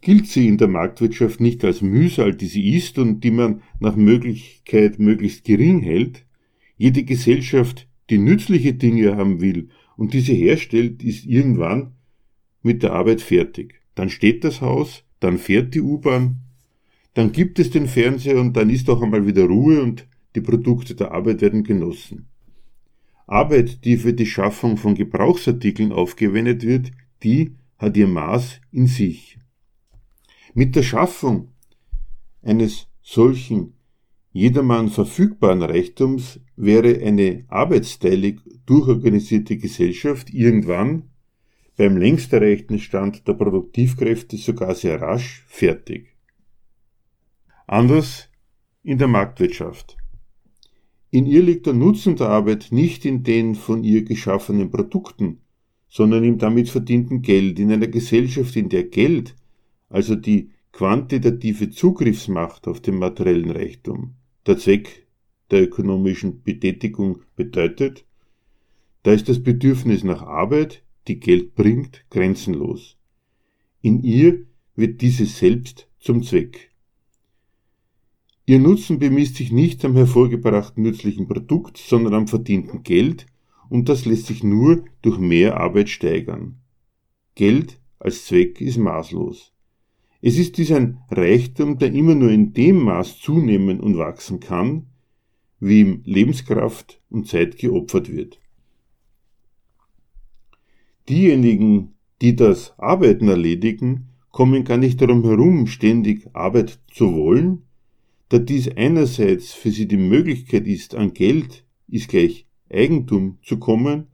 [0.00, 3.96] gilt sie in der Marktwirtschaft nicht als Mühsal, die sie ist und die man nach
[3.96, 6.24] Möglichkeit möglichst gering hält.
[6.76, 11.94] Jede Gesellschaft die nützliche Dinge haben will und diese herstellt, ist irgendwann
[12.62, 13.82] mit der Arbeit fertig.
[13.94, 16.40] Dann steht das Haus, dann fährt die U-Bahn,
[17.18, 20.94] dann gibt es den Fernseher und dann ist auch einmal wieder Ruhe und die Produkte
[20.94, 22.28] der Arbeit werden genossen.
[23.26, 26.92] Arbeit, die für die Schaffung von Gebrauchsartikeln aufgewendet wird,
[27.24, 29.36] die hat ihr Maß in sich.
[30.54, 31.48] Mit der Schaffung
[32.40, 33.72] eines solchen
[34.30, 41.10] jedermann verfügbaren Reichtums wäre eine arbeitsteilig durchorganisierte Gesellschaft irgendwann
[41.76, 46.17] beim längst erreichten Stand der Produktivkräfte sogar sehr rasch fertig.
[47.70, 48.30] Anders
[48.82, 49.98] in der Marktwirtschaft.
[51.10, 55.42] In ihr liegt der Nutzen der Arbeit nicht in den von ihr geschaffenen Produkten,
[55.86, 59.36] sondern im damit verdienten Geld in einer Gesellschaft, in der Geld,
[59.90, 64.14] also die quantitative Zugriffsmacht auf den materiellen Reichtum,
[64.46, 65.06] der Zweck
[65.50, 68.06] der ökonomischen Betätigung bedeutet,
[69.02, 72.96] da ist das Bedürfnis nach Arbeit, die Geld bringt, grenzenlos.
[73.82, 76.68] In ihr wird diese selbst zum Zweck.
[78.48, 83.26] Ihr Nutzen bemisst sich nicht am hervorgebrachten nützlichen Produkt, sondern am verdienten Geld,
[83.68, 86.56] und das lässt sich nur durch mehr Arbeit steigern.
[87.34, 89.52] Geld als Zweck ist maßlos.
[90.22, 94.86] Es ist dies ein Reichtum, der immer nur in dem Maß zunehmen und wachsen kann,
[95.60, 98.40] wie ihm Lebenskraft und Zeit geopfert wird.
[101.06, 107.67] Diejenigen, die das Arbeiten erledigen, kommen gar nicht darum herum, ständig Arbeit zu wollen,
[108.28, 114.08] da dies einerseits für sie die Möglichkeit ist, an Geld ist gleich Eigentum zu kommen,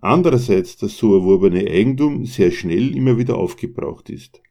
[0.00, 4.42] andererseits das so erworbene Eigentum sehr schnell immer wieder aufgebraucht ist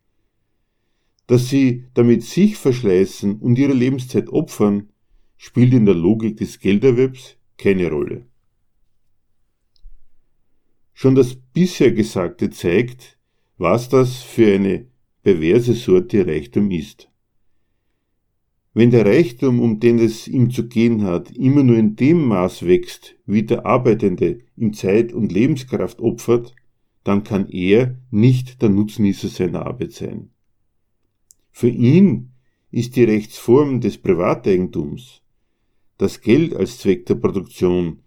[1.32, 4.89] dass sie damit sich verschleißen und ihre Lebenszeit opfern,
[5.38, 8.25] spielt in der Logik des Gelderwerbs keine Rolle.
[10.91, 13.17] Schon das bisher Gesagte zeigt,
[13.58, 14.88] was das für eine
[15.23, 17.10] perverse Sorte Reichtum ist.
[18.73, 22.65] Wenn der Reichtum, um den es ihm zu gehen hat, immer nur in dem Maß
[22.65, 26.55] wächst, wie der Arbeitende ihm Zeit und Lebenskraft opfert,
[27.03, 30.29] dann kann er nicht der Nutznießer seiner Arbeit sein.
[31.51, 32.31] Für ihn
[32.71, 35.21] ist die Rechtsform des Privateigentums,
[35.97, 37.99] das Geld als Zweck der Produktion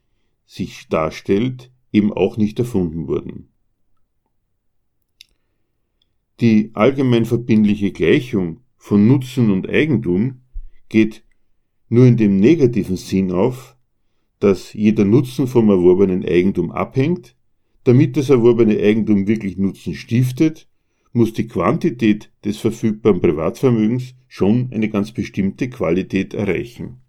[0.46, 3.50] sich darstellt, eben auch nicht erfunden worden.
[6.40, 10.40] Die allgemein verbindliche Gleichung von Nutzen und Eigentum
[10.88, 11.24] geht
[11.88, 13.76] nur in dem negativen Sinn auf,
[14.40, 17.36] dass jeder Nutzen vom erworbenen Eigentum abhängt,
[17.84, 20.68] damit das erworbene Eigentum wirklich Nutzen stiftet
[21.14, 27.00] muss die Quantität des verfügbaren Privatvermögens schon eine ganz bestimmte Qualität erreichen.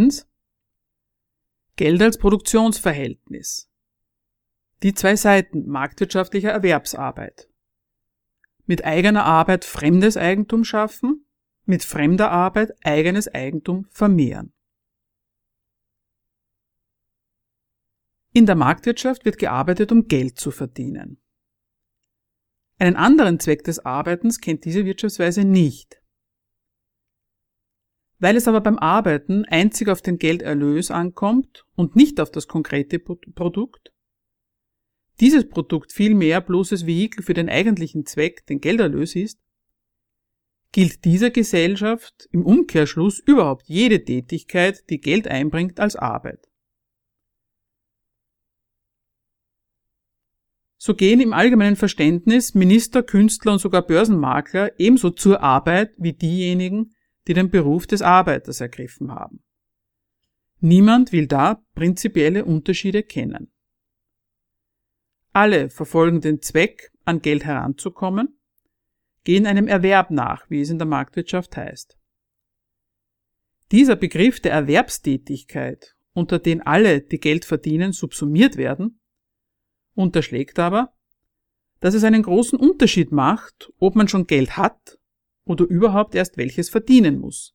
[0.00, 0.26] Zweitens
[1.76, 3.70] Geld als Produktionsverhältnis.
[4.82, 7.50] Die zwei Seiten marktwirtschaftlicher Erwerbsarbeit.
[8.64, 11.26] Mit eigener Arbeit fremdes Eigentum schaffen,
[11.64, 14.52] mit fremder Arbeit eigenes Eigentum vermehren.
[18.32, 21.20] In der Marktwirtschaft wird gearbeitet, um Geld zu verdienen.
[22.78, 25.99] Einen anderen Zweck des Arbeitens kennt diese Wirtschaftsweise nicht.
[28.20, 32.98] Weil es aber beim Arbeiten einzig auf den Gelderlös ankommt und nicht auf das konkrete
[32.98, 33.92] Produkt,
[35.20, 39.40] dieses Produkt vielmehr bloßes Vehikel für den eigentlichen Zweck, den Gelderlös ist,
[40.72, 46.46] gilt dieser Gesellschaft im Umkehrschluss überhaupt jede Tätigkeit, die Geld einbringt, als Arbeit.
[50.76, 56.94] So gehen im allgemeinen Verständnis Minister, Künstler und sogar Börsenmakler ebenso zur Arbeit wie diejenigen,
[57.26, 59.42] die den Beruf des Arbeiters ergriffen haben.
[60.60, 63.52] Niemand will da prinzipielle Unterschiede kennen.
[65.32, 68.38] Alle verfolgen den Zweck, an Geld heranzukommen,
[69.24, 71.96] gehen einem Erwerb nach, wie es in der Marktwirtschaft heißt.
[73.72, 79.00] Dieser Begriff der Erwerbstätigkeit, unter den alle, die Geld verdienen, subsumiert werden,
[79.94, 80.92] unterschlägt aber,
[81.78, 84.99] dass es einen großen Unterschied macht, ob man schon Geld hat
[85.44, 87.54] oder überhaupt erst welches verdienen muss.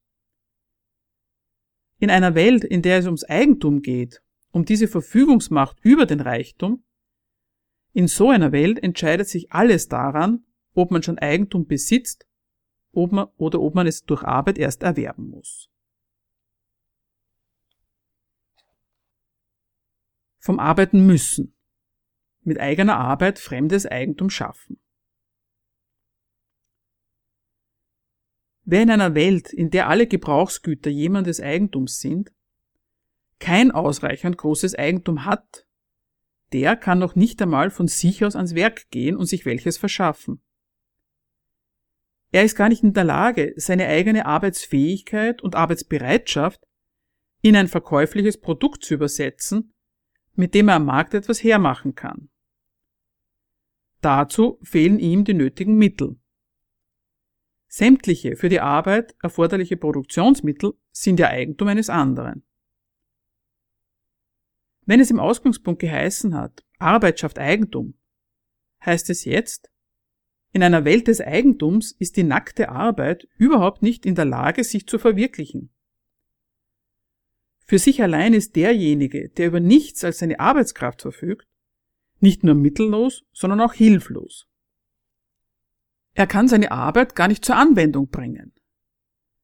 [1.99, 4.21] In einer Welt, in der es ums Eigentum geht,
[4.51, 6.83] um diese Verfügungsmacht über den Reichtum,
[7.93, 12.25] in so einer Welt entscheidet sich alles daran, ob man schon Eigentum besitzt
[12.95, 15.69] ob man, oder ob man es durch Arbeit erst erwerben muss.
[20.39, 21.55] Vom Arbeiten müssen.
[22.41, 24.79] Mit eigener Arbeit fremdes Eigentum schaffen.
[28.65, 32.31] Wer in einer Welt, in der alle Gebrauchsgüter jemandes Eigentums sind,
[33.39, 35.67] kein ausreichend großes Eigentum hat,
[36.51, 40.41] der kann noch nicht einmal von sich aus ans Werk gehen und sich welches verschaffen.
[42.31, 46.61] Er ist gar nicht in der Lage, seine eigene Arbeitsfähigkeit und Arbeitsbereitschaft
[47.41, 49.73] in ein verkäufliches Produkt zu übersetzen,
[50.33, 52.29] mit dem er am Markt etwas hermachen kann.
[54.01, 56.17] Dazu fehlen ihm die nötigen Mittel.
[57.67, 62.43] Sämtliche für die Arbeit erforderliche Produktionsmittel sind ja Eigentum eines anderen.
[64.85, 67.95] Wenn es im Ausgangspunkt geheißen hat, Arbeit schafft Eigentum,
[68.85, 69.71] heißt es jetzt,
[70.55, 74.87] in einer Welt des Eigentums ist die nackte Arbeit überhaupt nicht in der Lage, sich
[74.87, 75.69] zu verwirklichen.
[77.65, 81.47] Für sich allein ist derjenige, der über nichts als seine Arbeitskraft verfügt,
[82.19, 84.47] nicht nur mittellos, sondern auch hilflos.
[86.15, 88.53] Er kann seine Arbeit gar nicht zur Anwendung bringen.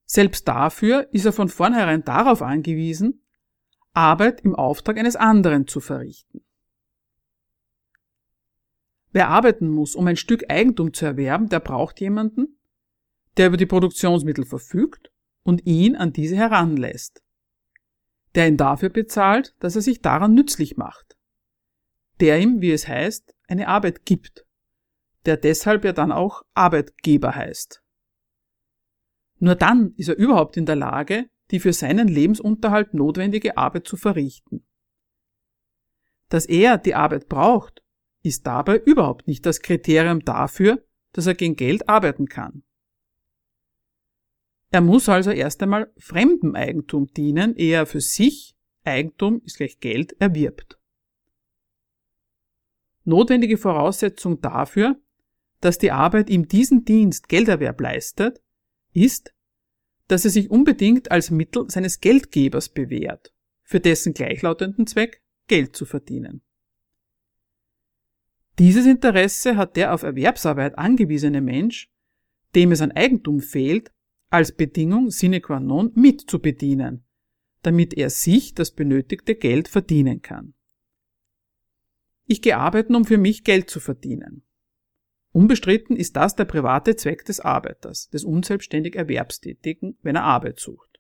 [0.06, 3.24] Selbst dafür ist er von vornherein darauf angewiesen,
[3.94, 6.42] Arbeit im Auftrag eines anderen zu verrichten.
[9.12, 12.58] Wer arbeiten muss, um ein Stück Eigentum zu erwerben, der braucht jemanden,
[13.36, 15.12] der über die Produktionsmittel verfügt
[15.44, 17.22] und ihn an diese heranlässt,
[18.36, 21.18] der ihn dafür bezahlt, dass er sich daran nützlich macht,
[22.22, 24.46] der ihm, wie es heißt, eine Arbeit gibt
[25.26, 27.84] der deshalb ja dann auch Arbeitgeber heißt.
[29.40, 33.98] Nur dann ist er überhaupt in der Lage, die für seinen Lebensunterhalt notwendige Arbeit zu
[33.98, 34.66] verrichten.
[36.30, 37.84] Dass er die Arbeit braucht,
[38.24, 42.64] ist dabei überhaupt nicht das Kriterium dafür, dass er gegen Geld arbeiten kann.
[44.70, 49.80] Er muss also erst einmal fremdem Eigentum dienen, ehe er für sich Eigentum ist gleich
[49.80, 50.80] Geld erwirbt.
[53.04, 55.00] Notwendige Voraussetzung dafür
[55.62, 58.42] dass die Arbeit ihm diesen Dienst Gelderwerb leistet,
[58.94, 59.34] ist,
[60.08, 63.34] dass er sich unbedingt als Mittel seines Geldgebers bewährt,
[63.64, 66.42] für dessen gleichlautenden Zweck Geld zu verdienen.
[68.60, 71.90] Dieses Interesse hat der auf Erwerbsarbeit angewiesene Mensch,
[72.56, 73.92] dem es an Eigentum fehlt,
[74.30, 77.06] als Bedingung sine qua non mitzubedienen,
[77.62, 80.54] damit er sich das benötigte Geld verdienen kann.
[82.26, 84.44] Ich gehe arbeiten, um für mich Geld zu verdienen.
[85.34, 91.00] Unbestritten ist das der private Zweck des Arbeiters, des unselbstständig Erwerbstätigen, wenn er Arbeit sucht.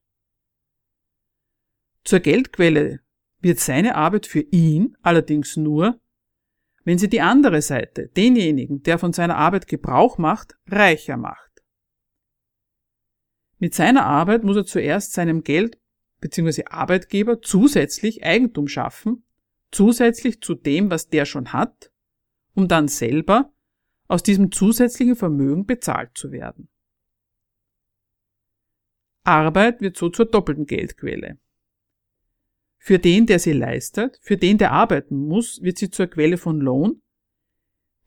[2.03, 3.01] Zur Geldquelle
[3.39, 5.99] wird seine Arbeit für ihn allerdings nur,
[6.83, 11.51] wenn sie die andere Seite, denjenigen, der von seiner Arbeit Gebrauch macht, reicher macht.
[13.59, 15.77] Mit seiner Arbeit muss er zuerst seinem Geld
[16.21, 16.65] bzw.
[16.65, 19.23] Arbeitgeber zusätzlich Eigentum schaffen,
[19.71, 21.91] zusätzlich zu dem, was der schon hat,
[22.55, 23.50] um dann selber
[24.11, 26.67] aus diesem zusätzlichen Vermögen bezahlt zu werden.
[29.23, 31.39] Arbeit wird so zur doppelten Geldquelle.
[32.77, 36.59] Für den, der sie leistet, für den, der arbeiten muss, wird sie zur Quelle von
[36.59, 37.01] Lohn.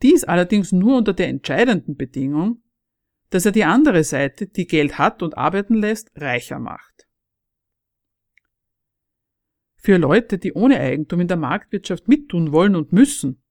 [0.02, 2.62] Dies allerdings nur unter der entscheidenden Bedingung,
[3.30, 7.08] dass er die andere Seite, die Geld hat und arbeiten lässt, reicher macht.
[9.76, 13.43] Für Leute, die ohne Eigentum in der Marktwirtschaft mittun wollen und müssen,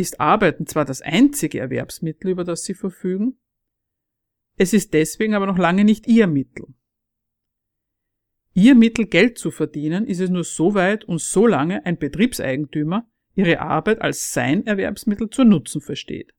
[0.00, 3.38] ist Arbeiten zwar das einzige Erwerbsmittel, über das sie verfügen,
[4.56, 6.66] es ist deswegen aber noch lange nicht ihr Mittel.
[8.52, 13.08] Ihr Mittel Geld zu verdienen ist es nur so weit und so lange ein Betriebseigentümer
[13.34, 16.34] ihre Arbeit als sein Erwerbsmittel zu nutzen versteht.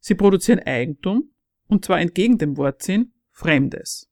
[0.00, 1.32] Sie produzieren Eigentum,
[1.68, 4.10] und zwar entgegen dem Wortsinn Fremdes.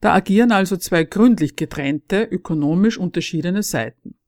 [0.00, 4.19] Da agieren also zwei gründlich getrennte, ökonomisch unterschiedene Seiten.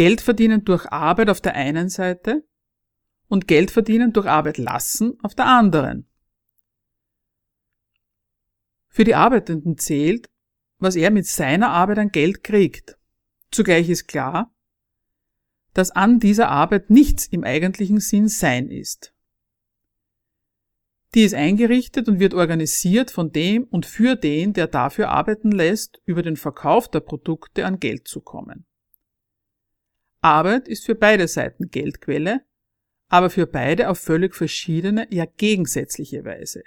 [0.00, 2.42] Geld verdienen durch Arbeit auf der einen Seite
[3.28, 6.08] und Geld verdienen durch Arbeit lassen auf der anderen.
[8.88, 10.30] Für die Arbeitenden zählt,
[10.78, 12.96] was er mit seiner Arbeit an Geld kriegt.
[13.50, 14.50] Zugleich ist klar,
[15.74, 19.12] dass an dieser Arbeit nichts im eigentlichen Sinn sein ist.
[21.14, 26.00] Die ist eingerichtet und wird organisiert von dem und für den, der dafür arbeiten lässt,
[26.06, 28.64] über den Verkauf der Produkte an Geld zu kommen.
[30.20, 32.44] Arbeit ist für beide Seiten Geldquelle,
[33.08, 36.62] aber für beide auf völlig verschiedene, ja gegensätzliche Weise.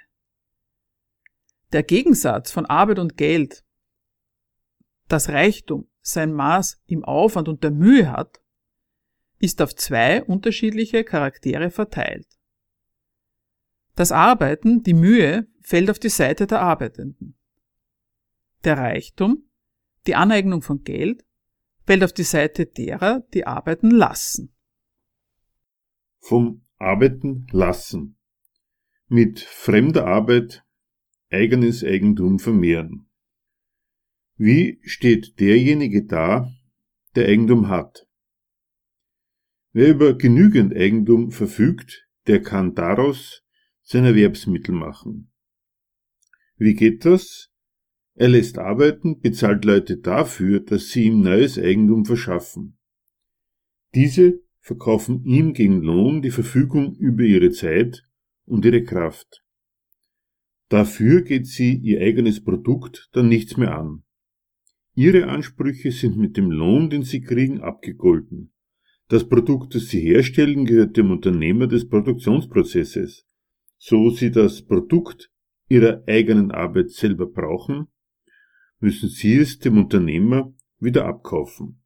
[1.72, 3.64] Der Gegensatz von Arbeit und Geld,
[5.08, 8.40] das Reichtum sein Maß im Aufwand und der Mühe hat,
[9.38, 12.26] ist auf zwei unterschiedliche Charaktere verteilt.
[13.96, 17.36] Das Arbeiten, die Mühe, fällt auf die Seite der Arbeitenden.
[18.64, 19.48] Der Reichtum,
[20.06, 21.24] die Aneignung von Geld,
[21.86, 24.54] fällt auf die Seite derer, die arbeiten lassen.
[26.18, 28.16] Vom Arbeiten lassen.
[29.08, 30.64] Mit fremder Arbeit
[31.30, 33.08] eigenes Eigentum vermehren.
[34.36, 36.50] Wie steht derjenige da,
[37.14, 38.08] der Eigentum hat?
[39.72, 43.44] Wer über genügend Eigentum verfügt, der kann daraus
[43.82, 45.32] sein Erwerbsmittel machen.
[46.56, 47.50] Wie geht das?
[48.16, 52.78] Er lässt arbeiten, bezahlt Leute dafür, dass sie ihm neues Eigentum verschaffen.
[53.94, 58.06] Diese verkaufen ihm gegen Lohn die Verfügung über ihre Zeit
[58.46, 59.44] und ihre Kraft.
[60.68, 64.04] Dafür geht sie ihr eigenes Produkt dann nichts mehr an.
[64.94, 68.52] Ihre Ansprüche sind mit dem Lohn, den sie kriegen, abgegolten.
[69.08, 73.26] Das Produkt, das sie herstellen, gehört dem Unternehmer des Produktionsprozesses.
[73.76, 75.30] So sie das Produkt
[75.68, 77.88] ihrer eigenen Arbeit selber brauchen,
[78.80, 81.82] müssen sie es dem Unternehmer wieder abkaufen.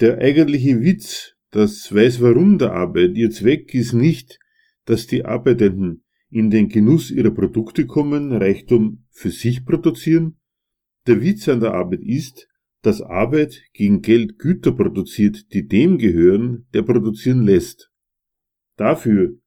[0.00, 4.38] Der eigentliche Witz, das weiß warum der Arbeit, ihr Zweck ist nicht,
[4.84, 10.40] dass die Arbeitenden in den Genuss ihrer Produkte kommen, Reichtum für sich produzieren.
[11.06, 12.48] Der Witz an der Arbeit ist,
[12.80, 17.92] dass Arbeit gegen Geld Güter produziert, die dem gehören, der produzieren lässt.
[18.76, 19.38] Dafür,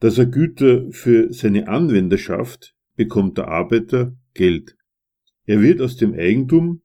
[0.00, 4.76] dass er Güter für seine Anwender schafft, bekommt der Arbeiter Geld.
[5.46, 6.82] Er wird aus dem Eigentum,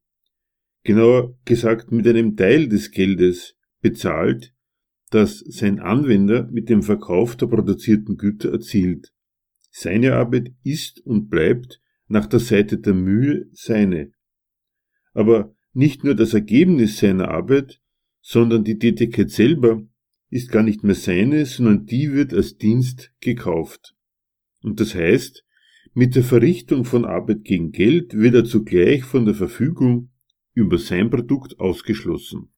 [0.86, 4.53] genauer gesagt mit einem Teil des Geldes, bezahlt,
[5.09, 9.11] das sein Anwender mit dem Verkauf der produzierten Güter erzielt.
[9.72, 14.13] Seine Arbeit ist und bleibt nach der Seite der Mühe seine.
[15.11, 17.82] Aber nicht nur das Ergebnis seiner Arbeit,
[18.22, 19.86] sondern die Tätigkeit selber
[20.30, 23.97] ist gar nicht mehr seine, sondern die wird als Dienst gekauft.
[24.61, 25.45] Und das heißt,
[25.96, 30.12] mit der Verrichtung von Arbeit gegen Geld wird er zugleich von der Verfügung
[30.54, 32.54] über sein Produkt ausgeschlossen.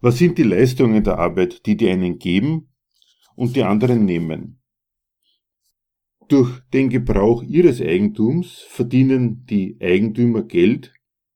[0.00, 2.70] Was sind die Leistungen der Arbeit, die die einen geben
[3.34, 4.62] und die anderen nehmen?
[6.28, 10.94] Durch den Gebrauch ihres Eigentums verdienen die Eigentümer Geld,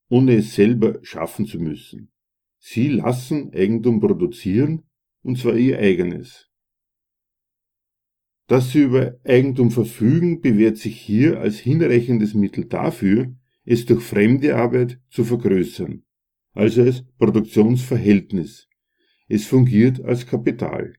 [0.09, 2.13] ohne es selber schaffen zu müssen.
[2.59, 4.85] Sie lassen Eigentum produzieren,
[5.23, 6.50] und zwar ihr eigenes.
[8.51, 13.33] Dass sie über Eigentum verfügen, bewährt sich hier als hinreichendes Mittel dafür,
[13.65, 16.03] es durch fremde Arbeit zu vergrößern.
[16.53, 18.69] also als Produktionsverhältnis.
[19.29, 20.95] Es fungiert als Kapital.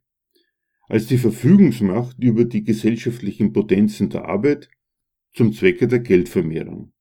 [0.87, 4.69] Als die Verfügungsmacht über die gesellschaftlichen Potenzen der Arbeit
[5.33, 6.93] zum Zwecke der Geldvermehrung.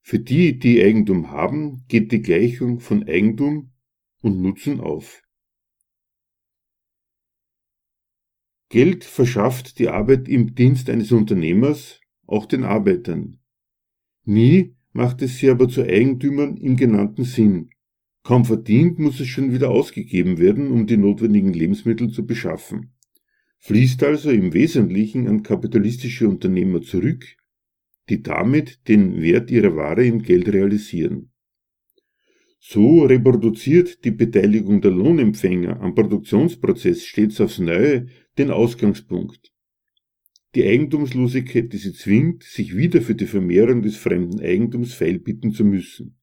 [0.00, 3.70] Für die, die Eigentum haben, geht die Gleichung von Eigentum
[4.22, 5.23] und Nutzen auf.
[8.74, 13.38] Geld verschafft die Arbeit im Dienst eines Unternehmers, auch den Arbeitern.
[14.24, 17.70] Nie macht es sie aber zu Eigentümern im genannten Sinn.
[18.24, 22.96] Kaum verdient muss es schon wieder ausgegeben werden, um die notwendigen Lebensmittel zu beschaffen.
[23.60, 27.24] Fließt also im Wesentlichen an kapitalistische Unternehmer zurück,
[28.08, 31.30] die damit den Wert ihrer Ware in Geld realisieren.
[32.58, 38.08] So reproduziert die Beteiligung der Lohnempfänger am Produktionsprozess stets aufs Neue
[38.38, 39.52] den Ausgangspunkt.
[40.54, 45.64] Die Eigentumslosigkeit, die sie zwingt, sich wieder für die Vermehrung des fremden Eigentums feilbitten zu
[45.64, 46.18] müssen.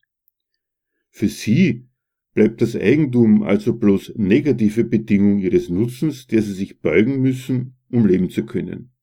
[1.09, 1.87] Für sie
[2.33, 8.05] bleibt das Eigentum also bloß negative Bedingung ihres Nutzens, der sie sich beugen müssen, um
[8.05, 8.93] leben zu können.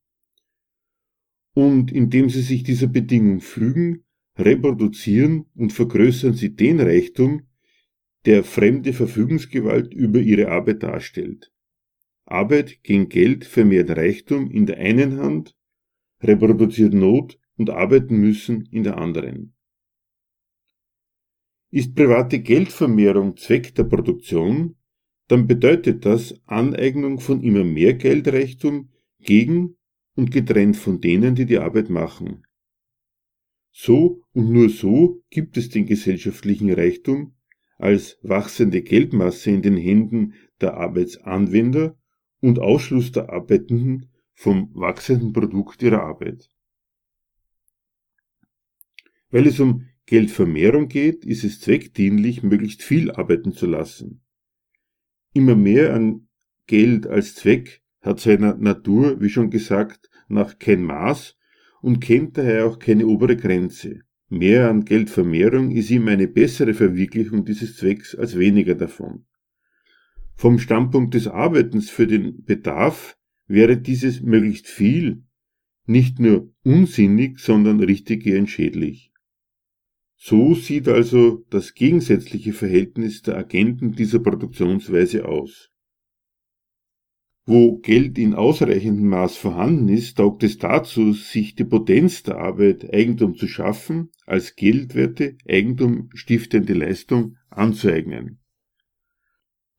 [1.52, 4.04] Und indem sie sich dieser Bedingung fügen,
[4.38, 7.42] reproduzieren und vergrößern sie den Reichtum,
[8.24, 11.52] der fremde Verfügungsgewalt über ihre Arbeit darstellt.
[12.30, 15.56] Arbeit gegen Geld vermehrt Reichtum in der einen Hand,
[16.22, 19.54] reproduziert Not und arbeiten müssen in der anderen.
[21.70, 24.76] Ist private Geldvermehrung Zweck der Produktion,
[25.28, 29.76] dann bedeutet das Aneignung von immer mehr Geldreichtum gegen
[30.14, 32.44] und getrennt von denen, die die Arbeit machen.
[33.70, 37.34] So und nur so gibt es den gesellschaftlichen Reichtum
[37.76, 41.96] als wachsende Geldmasse in den Händen der Arbeitsanwender
[42.40, 46.48] und Ausschluss der Arbeitenden vom wachsenden Produkt ihrer Arbeit.
[49.30, 54.22] Weil es um Geldvermehrung geht, ist es zweckdienlich, möglichst viel arbeiten zu lassen.
[55.34, 56.28] Immer mehr an
[56.66, 61.36] Geld als Zweck hat seiner Natur, wie schon gesagt, nach kein Maß
[61.82, 64.02] und kennt daher auch keine obere Grenze.
[64.28, 69.26] Mehr an Geldvermehrung ist ihm eine bessere Verwirklichung dieses Zwecks als weniger davon.
[70.40, 73.18] Vom Standpunkt des Arbeitens für den Bedarf
[73.48, 75.24] wäre dieses möglichst viel
[75.84, 79.10] nicht nur unsinnig, sondern richtig gern schädlich.
[80.14, 85.72] So sieht also das gegensätzliche Verhältnis der Agenten dieser Produktionsweise aus.
[87.44, 92.94] Wo Geld in ausreichendem Maß vorhanden ist, taugt es dazu, sich die Potenz der Arbeit,
[92.94, 98.38] Eigentum zu schaffen, als geldwerte, Eigentum stiftende Leistung anzueignen.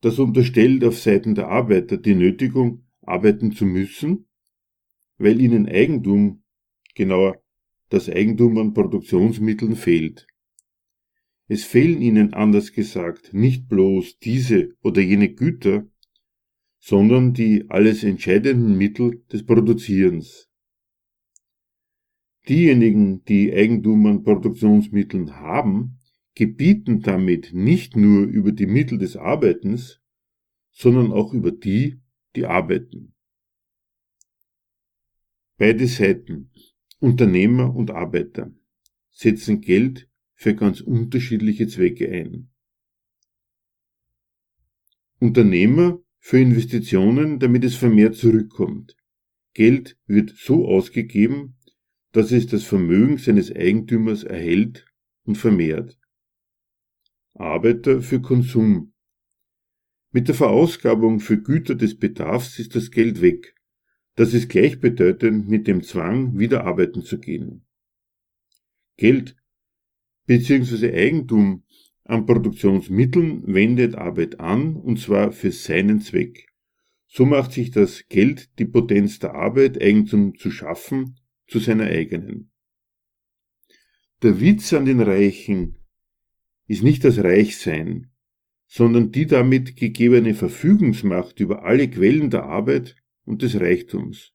[0.00, 4.26] Das unterstellt auf Seiten der Arbeiter die Nötigung, arbeiten zu müssen,
[5.18, 6.42] weil ihnen Eigentum,
[6.94, 7.42] genauer
[7.90, 10.26] das Eigentum an Produktionsmitteln fehlt.
[11.48, 15.86] Es fehlen ihnen anders gesagt nicht bloß diese oder jene Güter,
[16.78, 20.48] sondern die alles entscheidenden Mittel des Produzierens.
[22.48, 25.99] Diejenigen, die Eigentum an Produktionsmitteln haben,
[26.40, 30.00] gebieten damit nicht nur über die Mittel des Arbeitens,
[30.70, 32.00] sondern auch über die,
[32.34, 33.12] die arbeiten.
[35.58, 36.50] Beide Seiten,
[36.98, 38.50] Unternehmer und Arbeiter,
[39.10, 42.48] setzen Geld für ganz unterschiedliche Zwecke ein.
[45.18, 48.96] Unternehmer für Investitionen, damit es vermehrt zurückkommt.
[49.52, 51.58] Geld wird so ausgegeben,
[52.12, 54.86] dass es das Vermögen seines Eigentümers erhält
[55.24, 55.99] und vermehrt.
[57.40, 58.92] Arbeiter für Konsum.
[60.12, 63.54] Mit der Verausgabung für Güter des Bedarfs ist das Geld weg.
[64.16, 67.64] Das ist gleichbedeutend mit dem Zwang, wieder arbeiten zu gehen.
[68.96, 69.36] Geld
[70.26, 70.92] bzw.
[70.94, 71.64] Eigentum
[72.04, 76.48] an Produktionsmitteln wendet Arbeit an, und zwar für seinen Zweck.
[77.06, 82.50] So macht sich das Geld die Potenz der Arbeit, Eigentum zu schaffen, zu seiner eigenen.
[84.22, 85.79] Der Witz an den Reichen
[86.70, 88.12] ist nicht das Reichsein,
[88.68, 92.94] sondern die damit gegebene Verfügungsmacht über alle Quellen der Arbeit
[93.24, 94.32] und des Reichtums.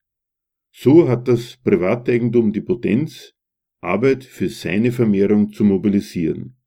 [0.70, 3.34] So hat das Privateigentum die Potenz,
[3.80, 6.58] Arbeit für seine Vermehrung zu mobilisieren.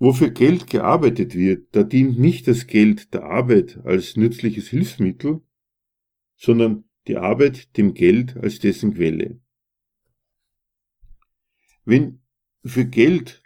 [0.00, 5.42] Wofür Geld gearbeitet wird, da dient nicht das Geld der Arbeit als nützliches Hilfsmittel,
[6.34, 9.40] sondern die Arbeit dem Geld als dessen Quelle.
[11.90, 12.20] Wenn
[12.64, 13.42] für Geld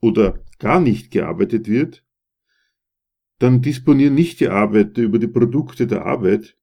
[0.00, 2.04] oder gar nicht gearbeitet wird,
[3.38, 6.56] dann disponieren nicht die Arbeiter über die Produkte der Arbeit,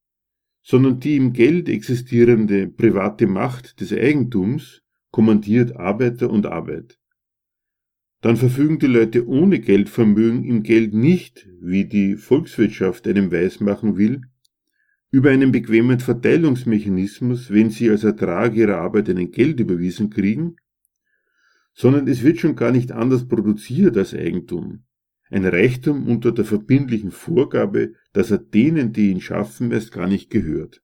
[0.63, 6.99] sondern die im Geld existierende private Macht des Eigentums kommandiert Arbeiter und Arbeit.
[8.19, 14.23] Dann verfügen die Leute ohne Geldvermögen im Geld nicht, wie die Volkswirtschaft einem weismachen will,
[15.09, 20.57] über einen bequemen Verteilungsmechanismus, wenn sie als Ertrag ihrer Arbeit einen Geld überwiesen kriegen,
[21.73, 24.83] sondern es wird schon gar nicht anders produziert als Eigentum.
[25.29, 30.29] Ein Reichtum unter der verbindlichen Vorgabe, dass er denen, die ihn schaffen, erst gar nicht
[30.29, 30.83] gehört.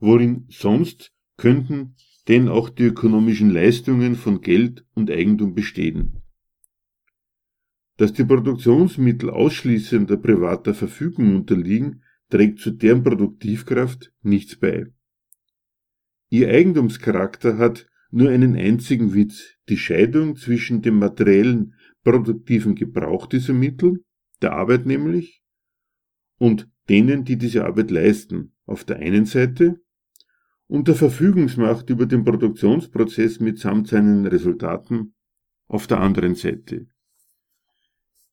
[0.00, 1.94] Worin sonst könnten
[2.26, 6.22] denn auch die ökonomischen Leistungen von Geld und Eigentum bestehen?
[7.96, 14.86] Dass die Produktionsmittel ausschließender privater Verfügung unterliegen, trägt zu deren Produktivkraft nichts bei.
[16.30, 23.54] Ihr Eigentumscharakter hat nur einen einzigen Witz, die Scheidung zwischen dem materiellen produktiven Gebrauch dieser
[23.54, 24.04] Mittel,
[24.40, 25.42] der Arbeit nämlich,
[26.38, 29.80] und denen, die diese Arbeit leisten, auf der einen Seite,
[30.68, 35.14] und der Verfügungsmacht über den Produktionsprozess mitsamt seinen Resultaten
[35.66, 36.86] auf der anderen Seite.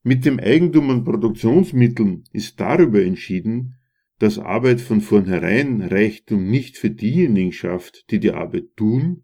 [0.03, 3.77] Mit dem Eigentum an Produktionsmitteln ist darüber entschieden,
[4.19, 9.23] dass Arbeit von vornherein Reichtum nicht für diejenigen schafft, die die Arbeit tun,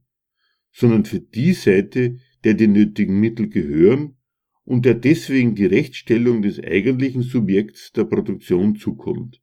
[0.72, 4.18] sondern für die Seite, der die nötigen Mittel gehören
[4.64, 9.42] und der deswegen die Rechtsstellung des eigentlichen Subjekts der Produktion zukommt.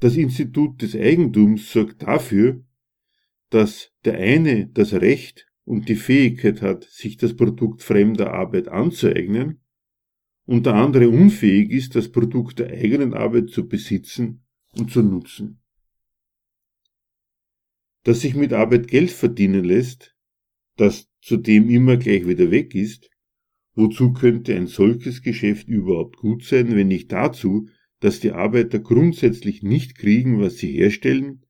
[0.00, 2.64] Das Institut des Eigentums sorgt dafür,
[3.50, 9.60] dass der eine das Recht und die Fähigkeit hat, sich das Produkt fremder Arbeit anzueignen,
[10.44, 14.42] und der andere unfähig ist, das Produkt der eigenen Arbeit zu besitzen
[14.72, 15.61] und zu nutzen
[18.04, 20.16] dass sich mit Arbeit Geld verdienen lässt,
[20.76, 23.10] das zudem immer gleich wieder weg ist,
[23.74, 27.68] wozu könnte ein solches Geschäft überhaupt gut sein, wenn nicht dazu,
[28.00, 31.46] dass die Arbeiter grundsätzlich nicht kriegen, was sie herstellen,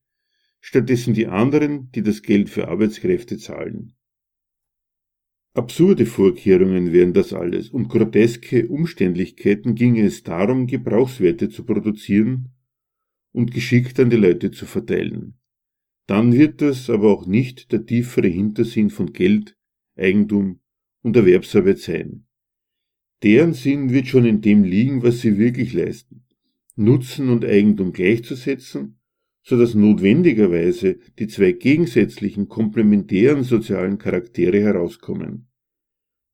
[0.61, 3.95] stattdessen die anderen, die das Geld für Arbeitskräfte zahlen.
[5.55, 12.53] Absurde Vorkehrungen wären das alles und groteske Umständlichkeiten ginge es darum, Gebrauchswerte zu produzieren
[13.33, 15.42] und geschickt an die Leute zu verteilen
[16.07, 19.57] dann wird das aber auch nicht der tiefere Hintersinn von Geld,
[19.97, 20.61] Eigentum
[21.03, 22.27] und Erwerbsarbeit sein.
[23.23, 26.25] Deren Sinn wird schon in dem liegen, was sie wirklich leisten.
[26.75, 28.99] Nutzen und Eigentum gleichzusetzen,
[29.43, 35.49] so dass notwendigerweise die zwei gegensätzlichen komplementären sozialen Charaktere herauskommen.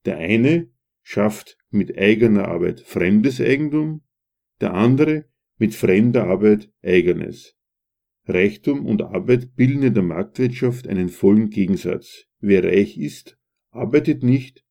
[0.05, 0.71] Der eine
[1.03, 4.03] schafft mit eigener Arbeit fremdes Eigentum,
[4.61, 5.27] der andere
[5.59, 7.58] mit fremder Arbeit eigenes.
[8.29, 12.25] Reichtum und Arbeit bilden in der Marktwirtschaft einen vollen Gegensatz.
[12.41, 13.39] Wer reich ist,
[13.71, 14.65] arbeitet nicht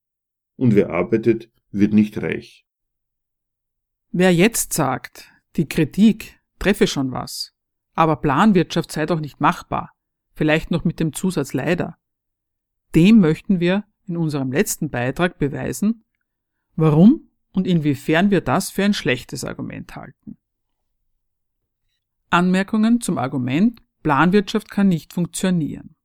[0.55, 2.65] und wer arbeitet, wird nicht reich.
[4.11, 7.53] Wer jetzt sagt, die Kritik treffe schon was,
[7.93, 9.91] aber Planwirtschaft sei doch nicht machbar,
[10.33, 11.97] vielleicht noch mit dem Zusatz leider,
[12.95, 16.03] dem möchten wir in unserem letzten Beitrag beweisen,
[16.75, 20.37] warum und inwiefern wir das für ein schlechtes Argument halten.
[22.29, 25.95] Anmerkungen zum Argument Planwirtschaft kann nicht funktionieren.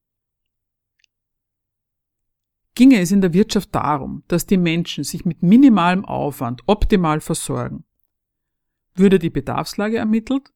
[2.74, 7.84] Ginge es in der Wirtschaft darum, dass die Menschen sich mit minimalem Aufwand optimal versorgen,
[8.94, 10.50] würde die Bedarfslage ermittelt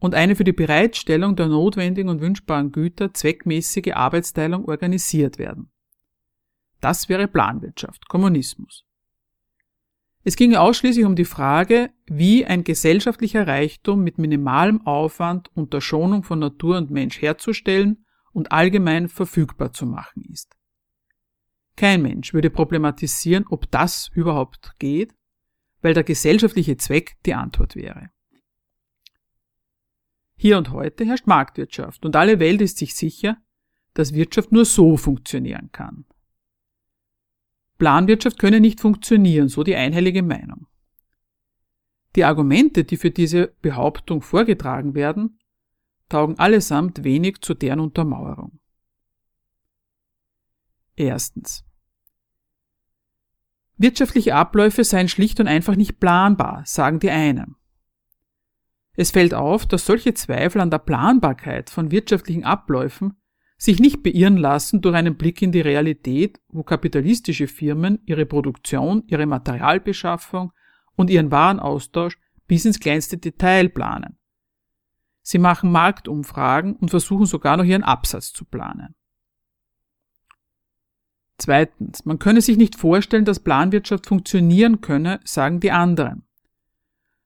[0.00, 5.70] und eine für die Bereitstellung der notwendigen und wünschbaren Güter zweckmäßige Arbeitsteilung organisiert werden.
[6.80, 8.84] Das wäre Planwirtschaft, Kommunismus.
[10.22, 16.22] Es ginge ausschließlich um die Frage, wie ein gesellschaftlicher Reichtum mit minimalem Aufwand unter Schonung
[16.22, 20.56] von Natur und Mensch herzustellen und allgemein verfügbar zu machen ist.
[21.76, 25.14] Kein Mensch würde problematisieren, ob das überhaupt geht,
[25.80, 28.10] weil der gesellschaftliche Zweck die Antwort wäre.
[30.36, 33.38] Hier und heute herrscht Marktwirtschaft und alle Welt ist sich sicher,
[33.94, 36.04] dass Wirtschaft nur so funktionieren kann.
[37.80, 40.68] Planwirtschaft könne nicht funktionieren, so die einhellige Meinung.
[42.14, 45.40] Die Argumente, die für diese Behauptung vorgetragen werden,
[46.08, 48.60] taugen allesamt wenig zu deren Untermauerung.
[50.94, 51.64] Erstens.
[53.78, 57.56] Wirtschaftliche Abläufe seien schlicht und einfach nicht planbar, sagen die einen.
[58.92, 63.16] Es fällt auf, dass solche Zweifel an der Planbarkeit von wirtschaftlichen Abläufen
[63.60, 69.04] sich nicht beirren lassen durch einen Blick in die Realität, wo kapitalistische Firmen ihre Produktion,
[69.06, 70.52] ihre Materialbeschaffung
[70.96, 74.16] und ihren Warenaustausch bis ins kleinste Detail planen.
[75.20, 78.94] Sie machen Marktumfragen und versuchen sogar noch ihren Absatz zu planen.
[81.36, 86.22] Zweitens, man könne sich nicht vorstellen, dass Planwirtschaft funktionieren könne, sagen die anderen.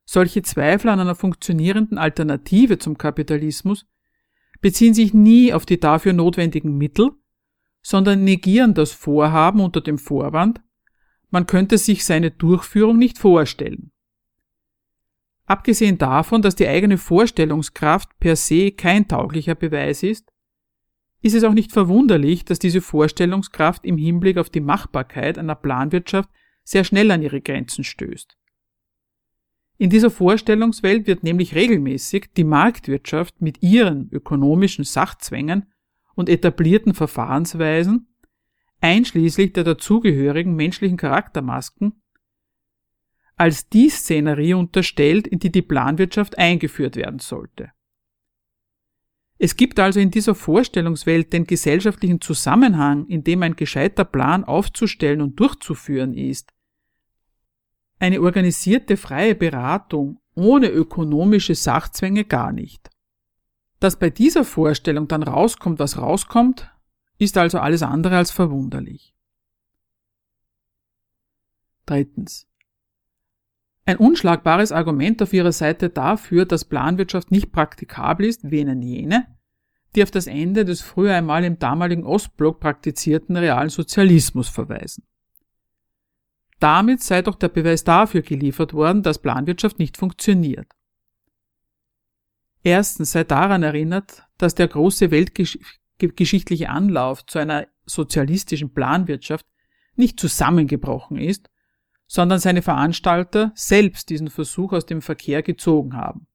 [0.05, 3.87] Solche Zweifel an einer funktionierenden Alternative zum Kapitalismus
[4.65, 7.11] beziehen sich nie auf die dafür notwendigen Mittel,
[7.83, 10.63] sondern negieren das Vorhaben unter dem Vorwand,
[11.29, 13.93] man könnte sich seine Durchführung nicht vorstellen.
[15.45, 20.33] Abgesehen davon, dass die eigene Vorstellungskraft per se kein tauglicher Beweis ist,
[21.21, 26.31] ist es auch nicht verwunderlich, dass diese Vorstellungskraft im Hinblick auf die Machbarkeit einer Planwirtschaft
[26.63, 28.35] sehr schnell an ihre Grenzen stößt.
[29.77, 35.73] In dieser Vorstellungswelt wird nämlich regelmäßig die Marktwirtschaft mit ihren ökonomischen Sachzwängen
[36.15, 38.15] und etablierten Verfahrensweisen,
[38.81, 42.01] einschließlich der dazugehörigen menschlichen Charaktermasken,
[43.37, 47.73] als die Szenerie unterstellt, in die die Planwirtschaft eingeführt werden sollte.
[49.39, 55.21] Es gibt also in dieser Vorstellungswelt den gesellschaftlichen Zusammenhang, in dem ein gescheiter Plan aufzustellen
[55.21, 56.54] und durchzuführen ist.
[57.99, 62.91] Eine organisierte freie Beratung ohne ökonomische Sachzwänge gar nicht.
[63.81, 66.71] Dass bei dieser Vorstellung dann rauskommt, was rauskommt,
[67.19, 69.15] ist also alles andere als verwunderlich.
[71.87, 72.49] Drittens.
[73.87, 79.27] Ein unschlagbares Argument auf ihrer Seite dafür, dass Planwirtschaft nicht praktikabel ist, wähnen jene,
[79.95, 85.05] die auf das Ende des früher einmal im damaligen Ostblock praktizierten realen Sozialismus verweisen.
[86.65, 90.67] Damit sei doch der Beweis dafür geliefert worden, dass Planwirtschaft nicht funktioniert.
[92.63, 99.45] Erstens sei daran erinnert, dass der große weltgeschichtliche Anlauf zu einer sozialistischen Planwirtschaft
[99.97, 101.51] nicht zusammengebrochen ist,
[102.07, 106.29] sondern seine Veranstalter selbst diesen Versuch aus dem Verkehr gezogen haben.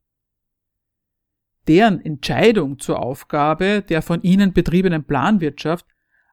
[1.67, 5.88] Deren Entscheidung zur Aufgabe der von ihnen betriebenen Planwirtschaft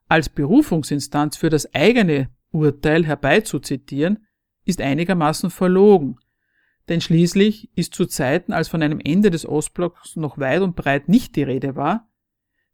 [0.07, 4.25] als Berufungsinstanz für das eigene Urteil herbeizuzitieren,
[4.65, 6.17] ist einigermaßen verlogen,
[6.89, 11.09] denn schließlich ist zu Zeiten, als von einem Ende des Ostblocks noch weit und breit
[11.09, 12.09] nicht die Rede war,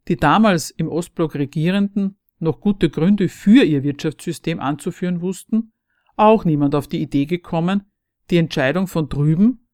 [0.08, 5.72] die damals im Ostblock Regierenden noch gute Gründe für ihr Wirtschaftssystem anzuführen wussten,
[6.16, 7.84] auch niemand auf die Idee gekommen,
[8.30, 9.66] die Entscheidung von drüben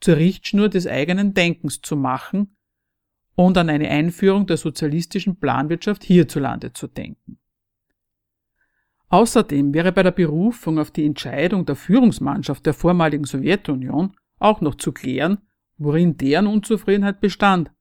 [0.00, 2.56] zur Richtschnur des eigenen Denkens zu machen
[3.34, 7.39] und an eine Einführung der sozialistischen Planwirtschaft hierzulande zu denken.
[9.10, 14.76] Außerdem wäre bei der Berufung auf die Entscheidung der Führungsmannschaft der vormaligen Sowjetunion auch noch
[14.76, 15.38] zu klären,
[15.78, 17.72] worin deren Unzufriedenheit bestand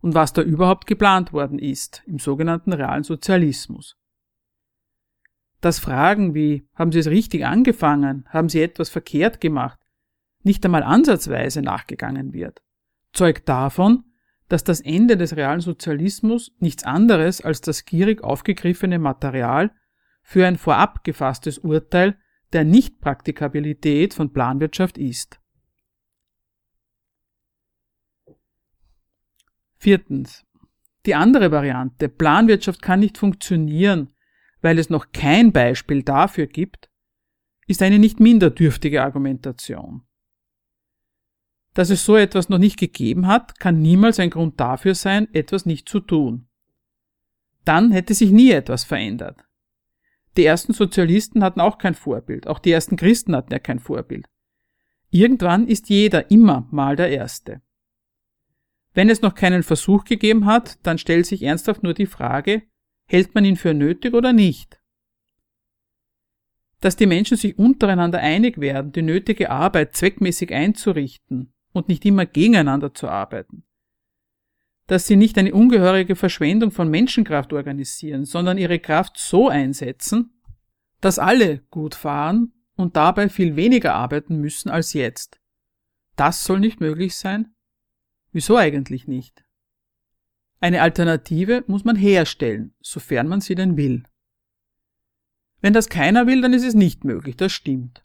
[0.00, 3.96] und was da überhaupt geplant worden ist im sogenannten realen Sozialismus.
[5.60, 9.78] Dass Fragen wie haben Sie es richtig angefangen, haben Sie etwas verkehrt gemacht,
[10.42, 12.62] nicht einmal ansatzweise nachgegangen wird,
[13.12, 14.04] zeugt davon,
[14.48, 19.70] dass das Ende des realen Sozialismus nichts anderes als das gierig aufgegriffene Material
[20.24, 22.18] für ein vorab gefasstes Urteil
[22.52, 25.38] der Nichtpraktikabilität von Planwirtschaft ist.
[29.76, 30.44] Viertens.
[31.04, 34.14] Die andere Variante, Planwirtschaft kann nicht funktionieren,
[34.62, 36.90] weil es noch kein Beispiel dafür gibt,
[37.66, 40.06] ist eine nicht minder dürftige Argumentation.
[41.74, 45.66] Dass es so etwas noch nicht gegeben hat, kann niemals ein Grund dafür sein, etwas
[45.66, 46.48] nicht zu tun.
[47.64, 49.44] Dann hätte sich nie etwas verändert.
[50.36, 54.26] Die ersten Sozialisten hatten auch kein Vorbild, auch die ersten Christen hatten ja kein Vorbild.
[55.10, 57.60] Irgendwann ist jeder immer mal der Erste.
[58.94, 62.62] Wenn es noch keinen Versuch gegeben hat, dann stellt sich ernsthaft nur die Frage,
[63.06, 64.80] Hält man ihn für nötig oder nicht?
[66.80, 72.26] Dass die Menschen sich untereinander einig werden, die nötige Arbeit zweckmäßig einzurichten und nicht immer
[72.26, 73.64] gegeneinander zu arbeiten.
[74.86, 80.42] Dass sie nicht eine ungehörige Verschwendung von Menschenkraft organisieren, sondern ihre Kraft so einsetzen,
[81.00, 85.40] dass alle gut fahren und dabei viel weniger arbeiten müssen als jetzt.
[86.16, 87.54] Das soll nicht möglich sein?
[88.32, 89.44] Wieso eigentlich nicht?
[90.60, 94.04] Eine Alternative muss man herstellen, sofern man sie denn will.
[95.60, 98.04] Wenn das keiner will, dann ist es nicht möglich, das stimmt.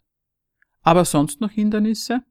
[0.82, 2.22] Aber sonst noch Hindernisse?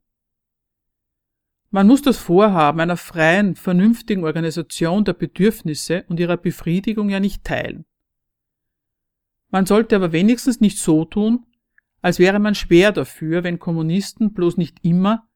[1.71, 7.43] Man muss das Vorhaben einer freien, vernünftigen Organisation der Bedürfnisse und ihrer Befriedigung ja nicht
[7.43, 7.85] teilen.
[9.49, 11.45] Man sollte aber wenigstens nicht so tun,
[12.01, 15.27] als wäre man schwer dafür, wenn Kommunisten bloß nicht immer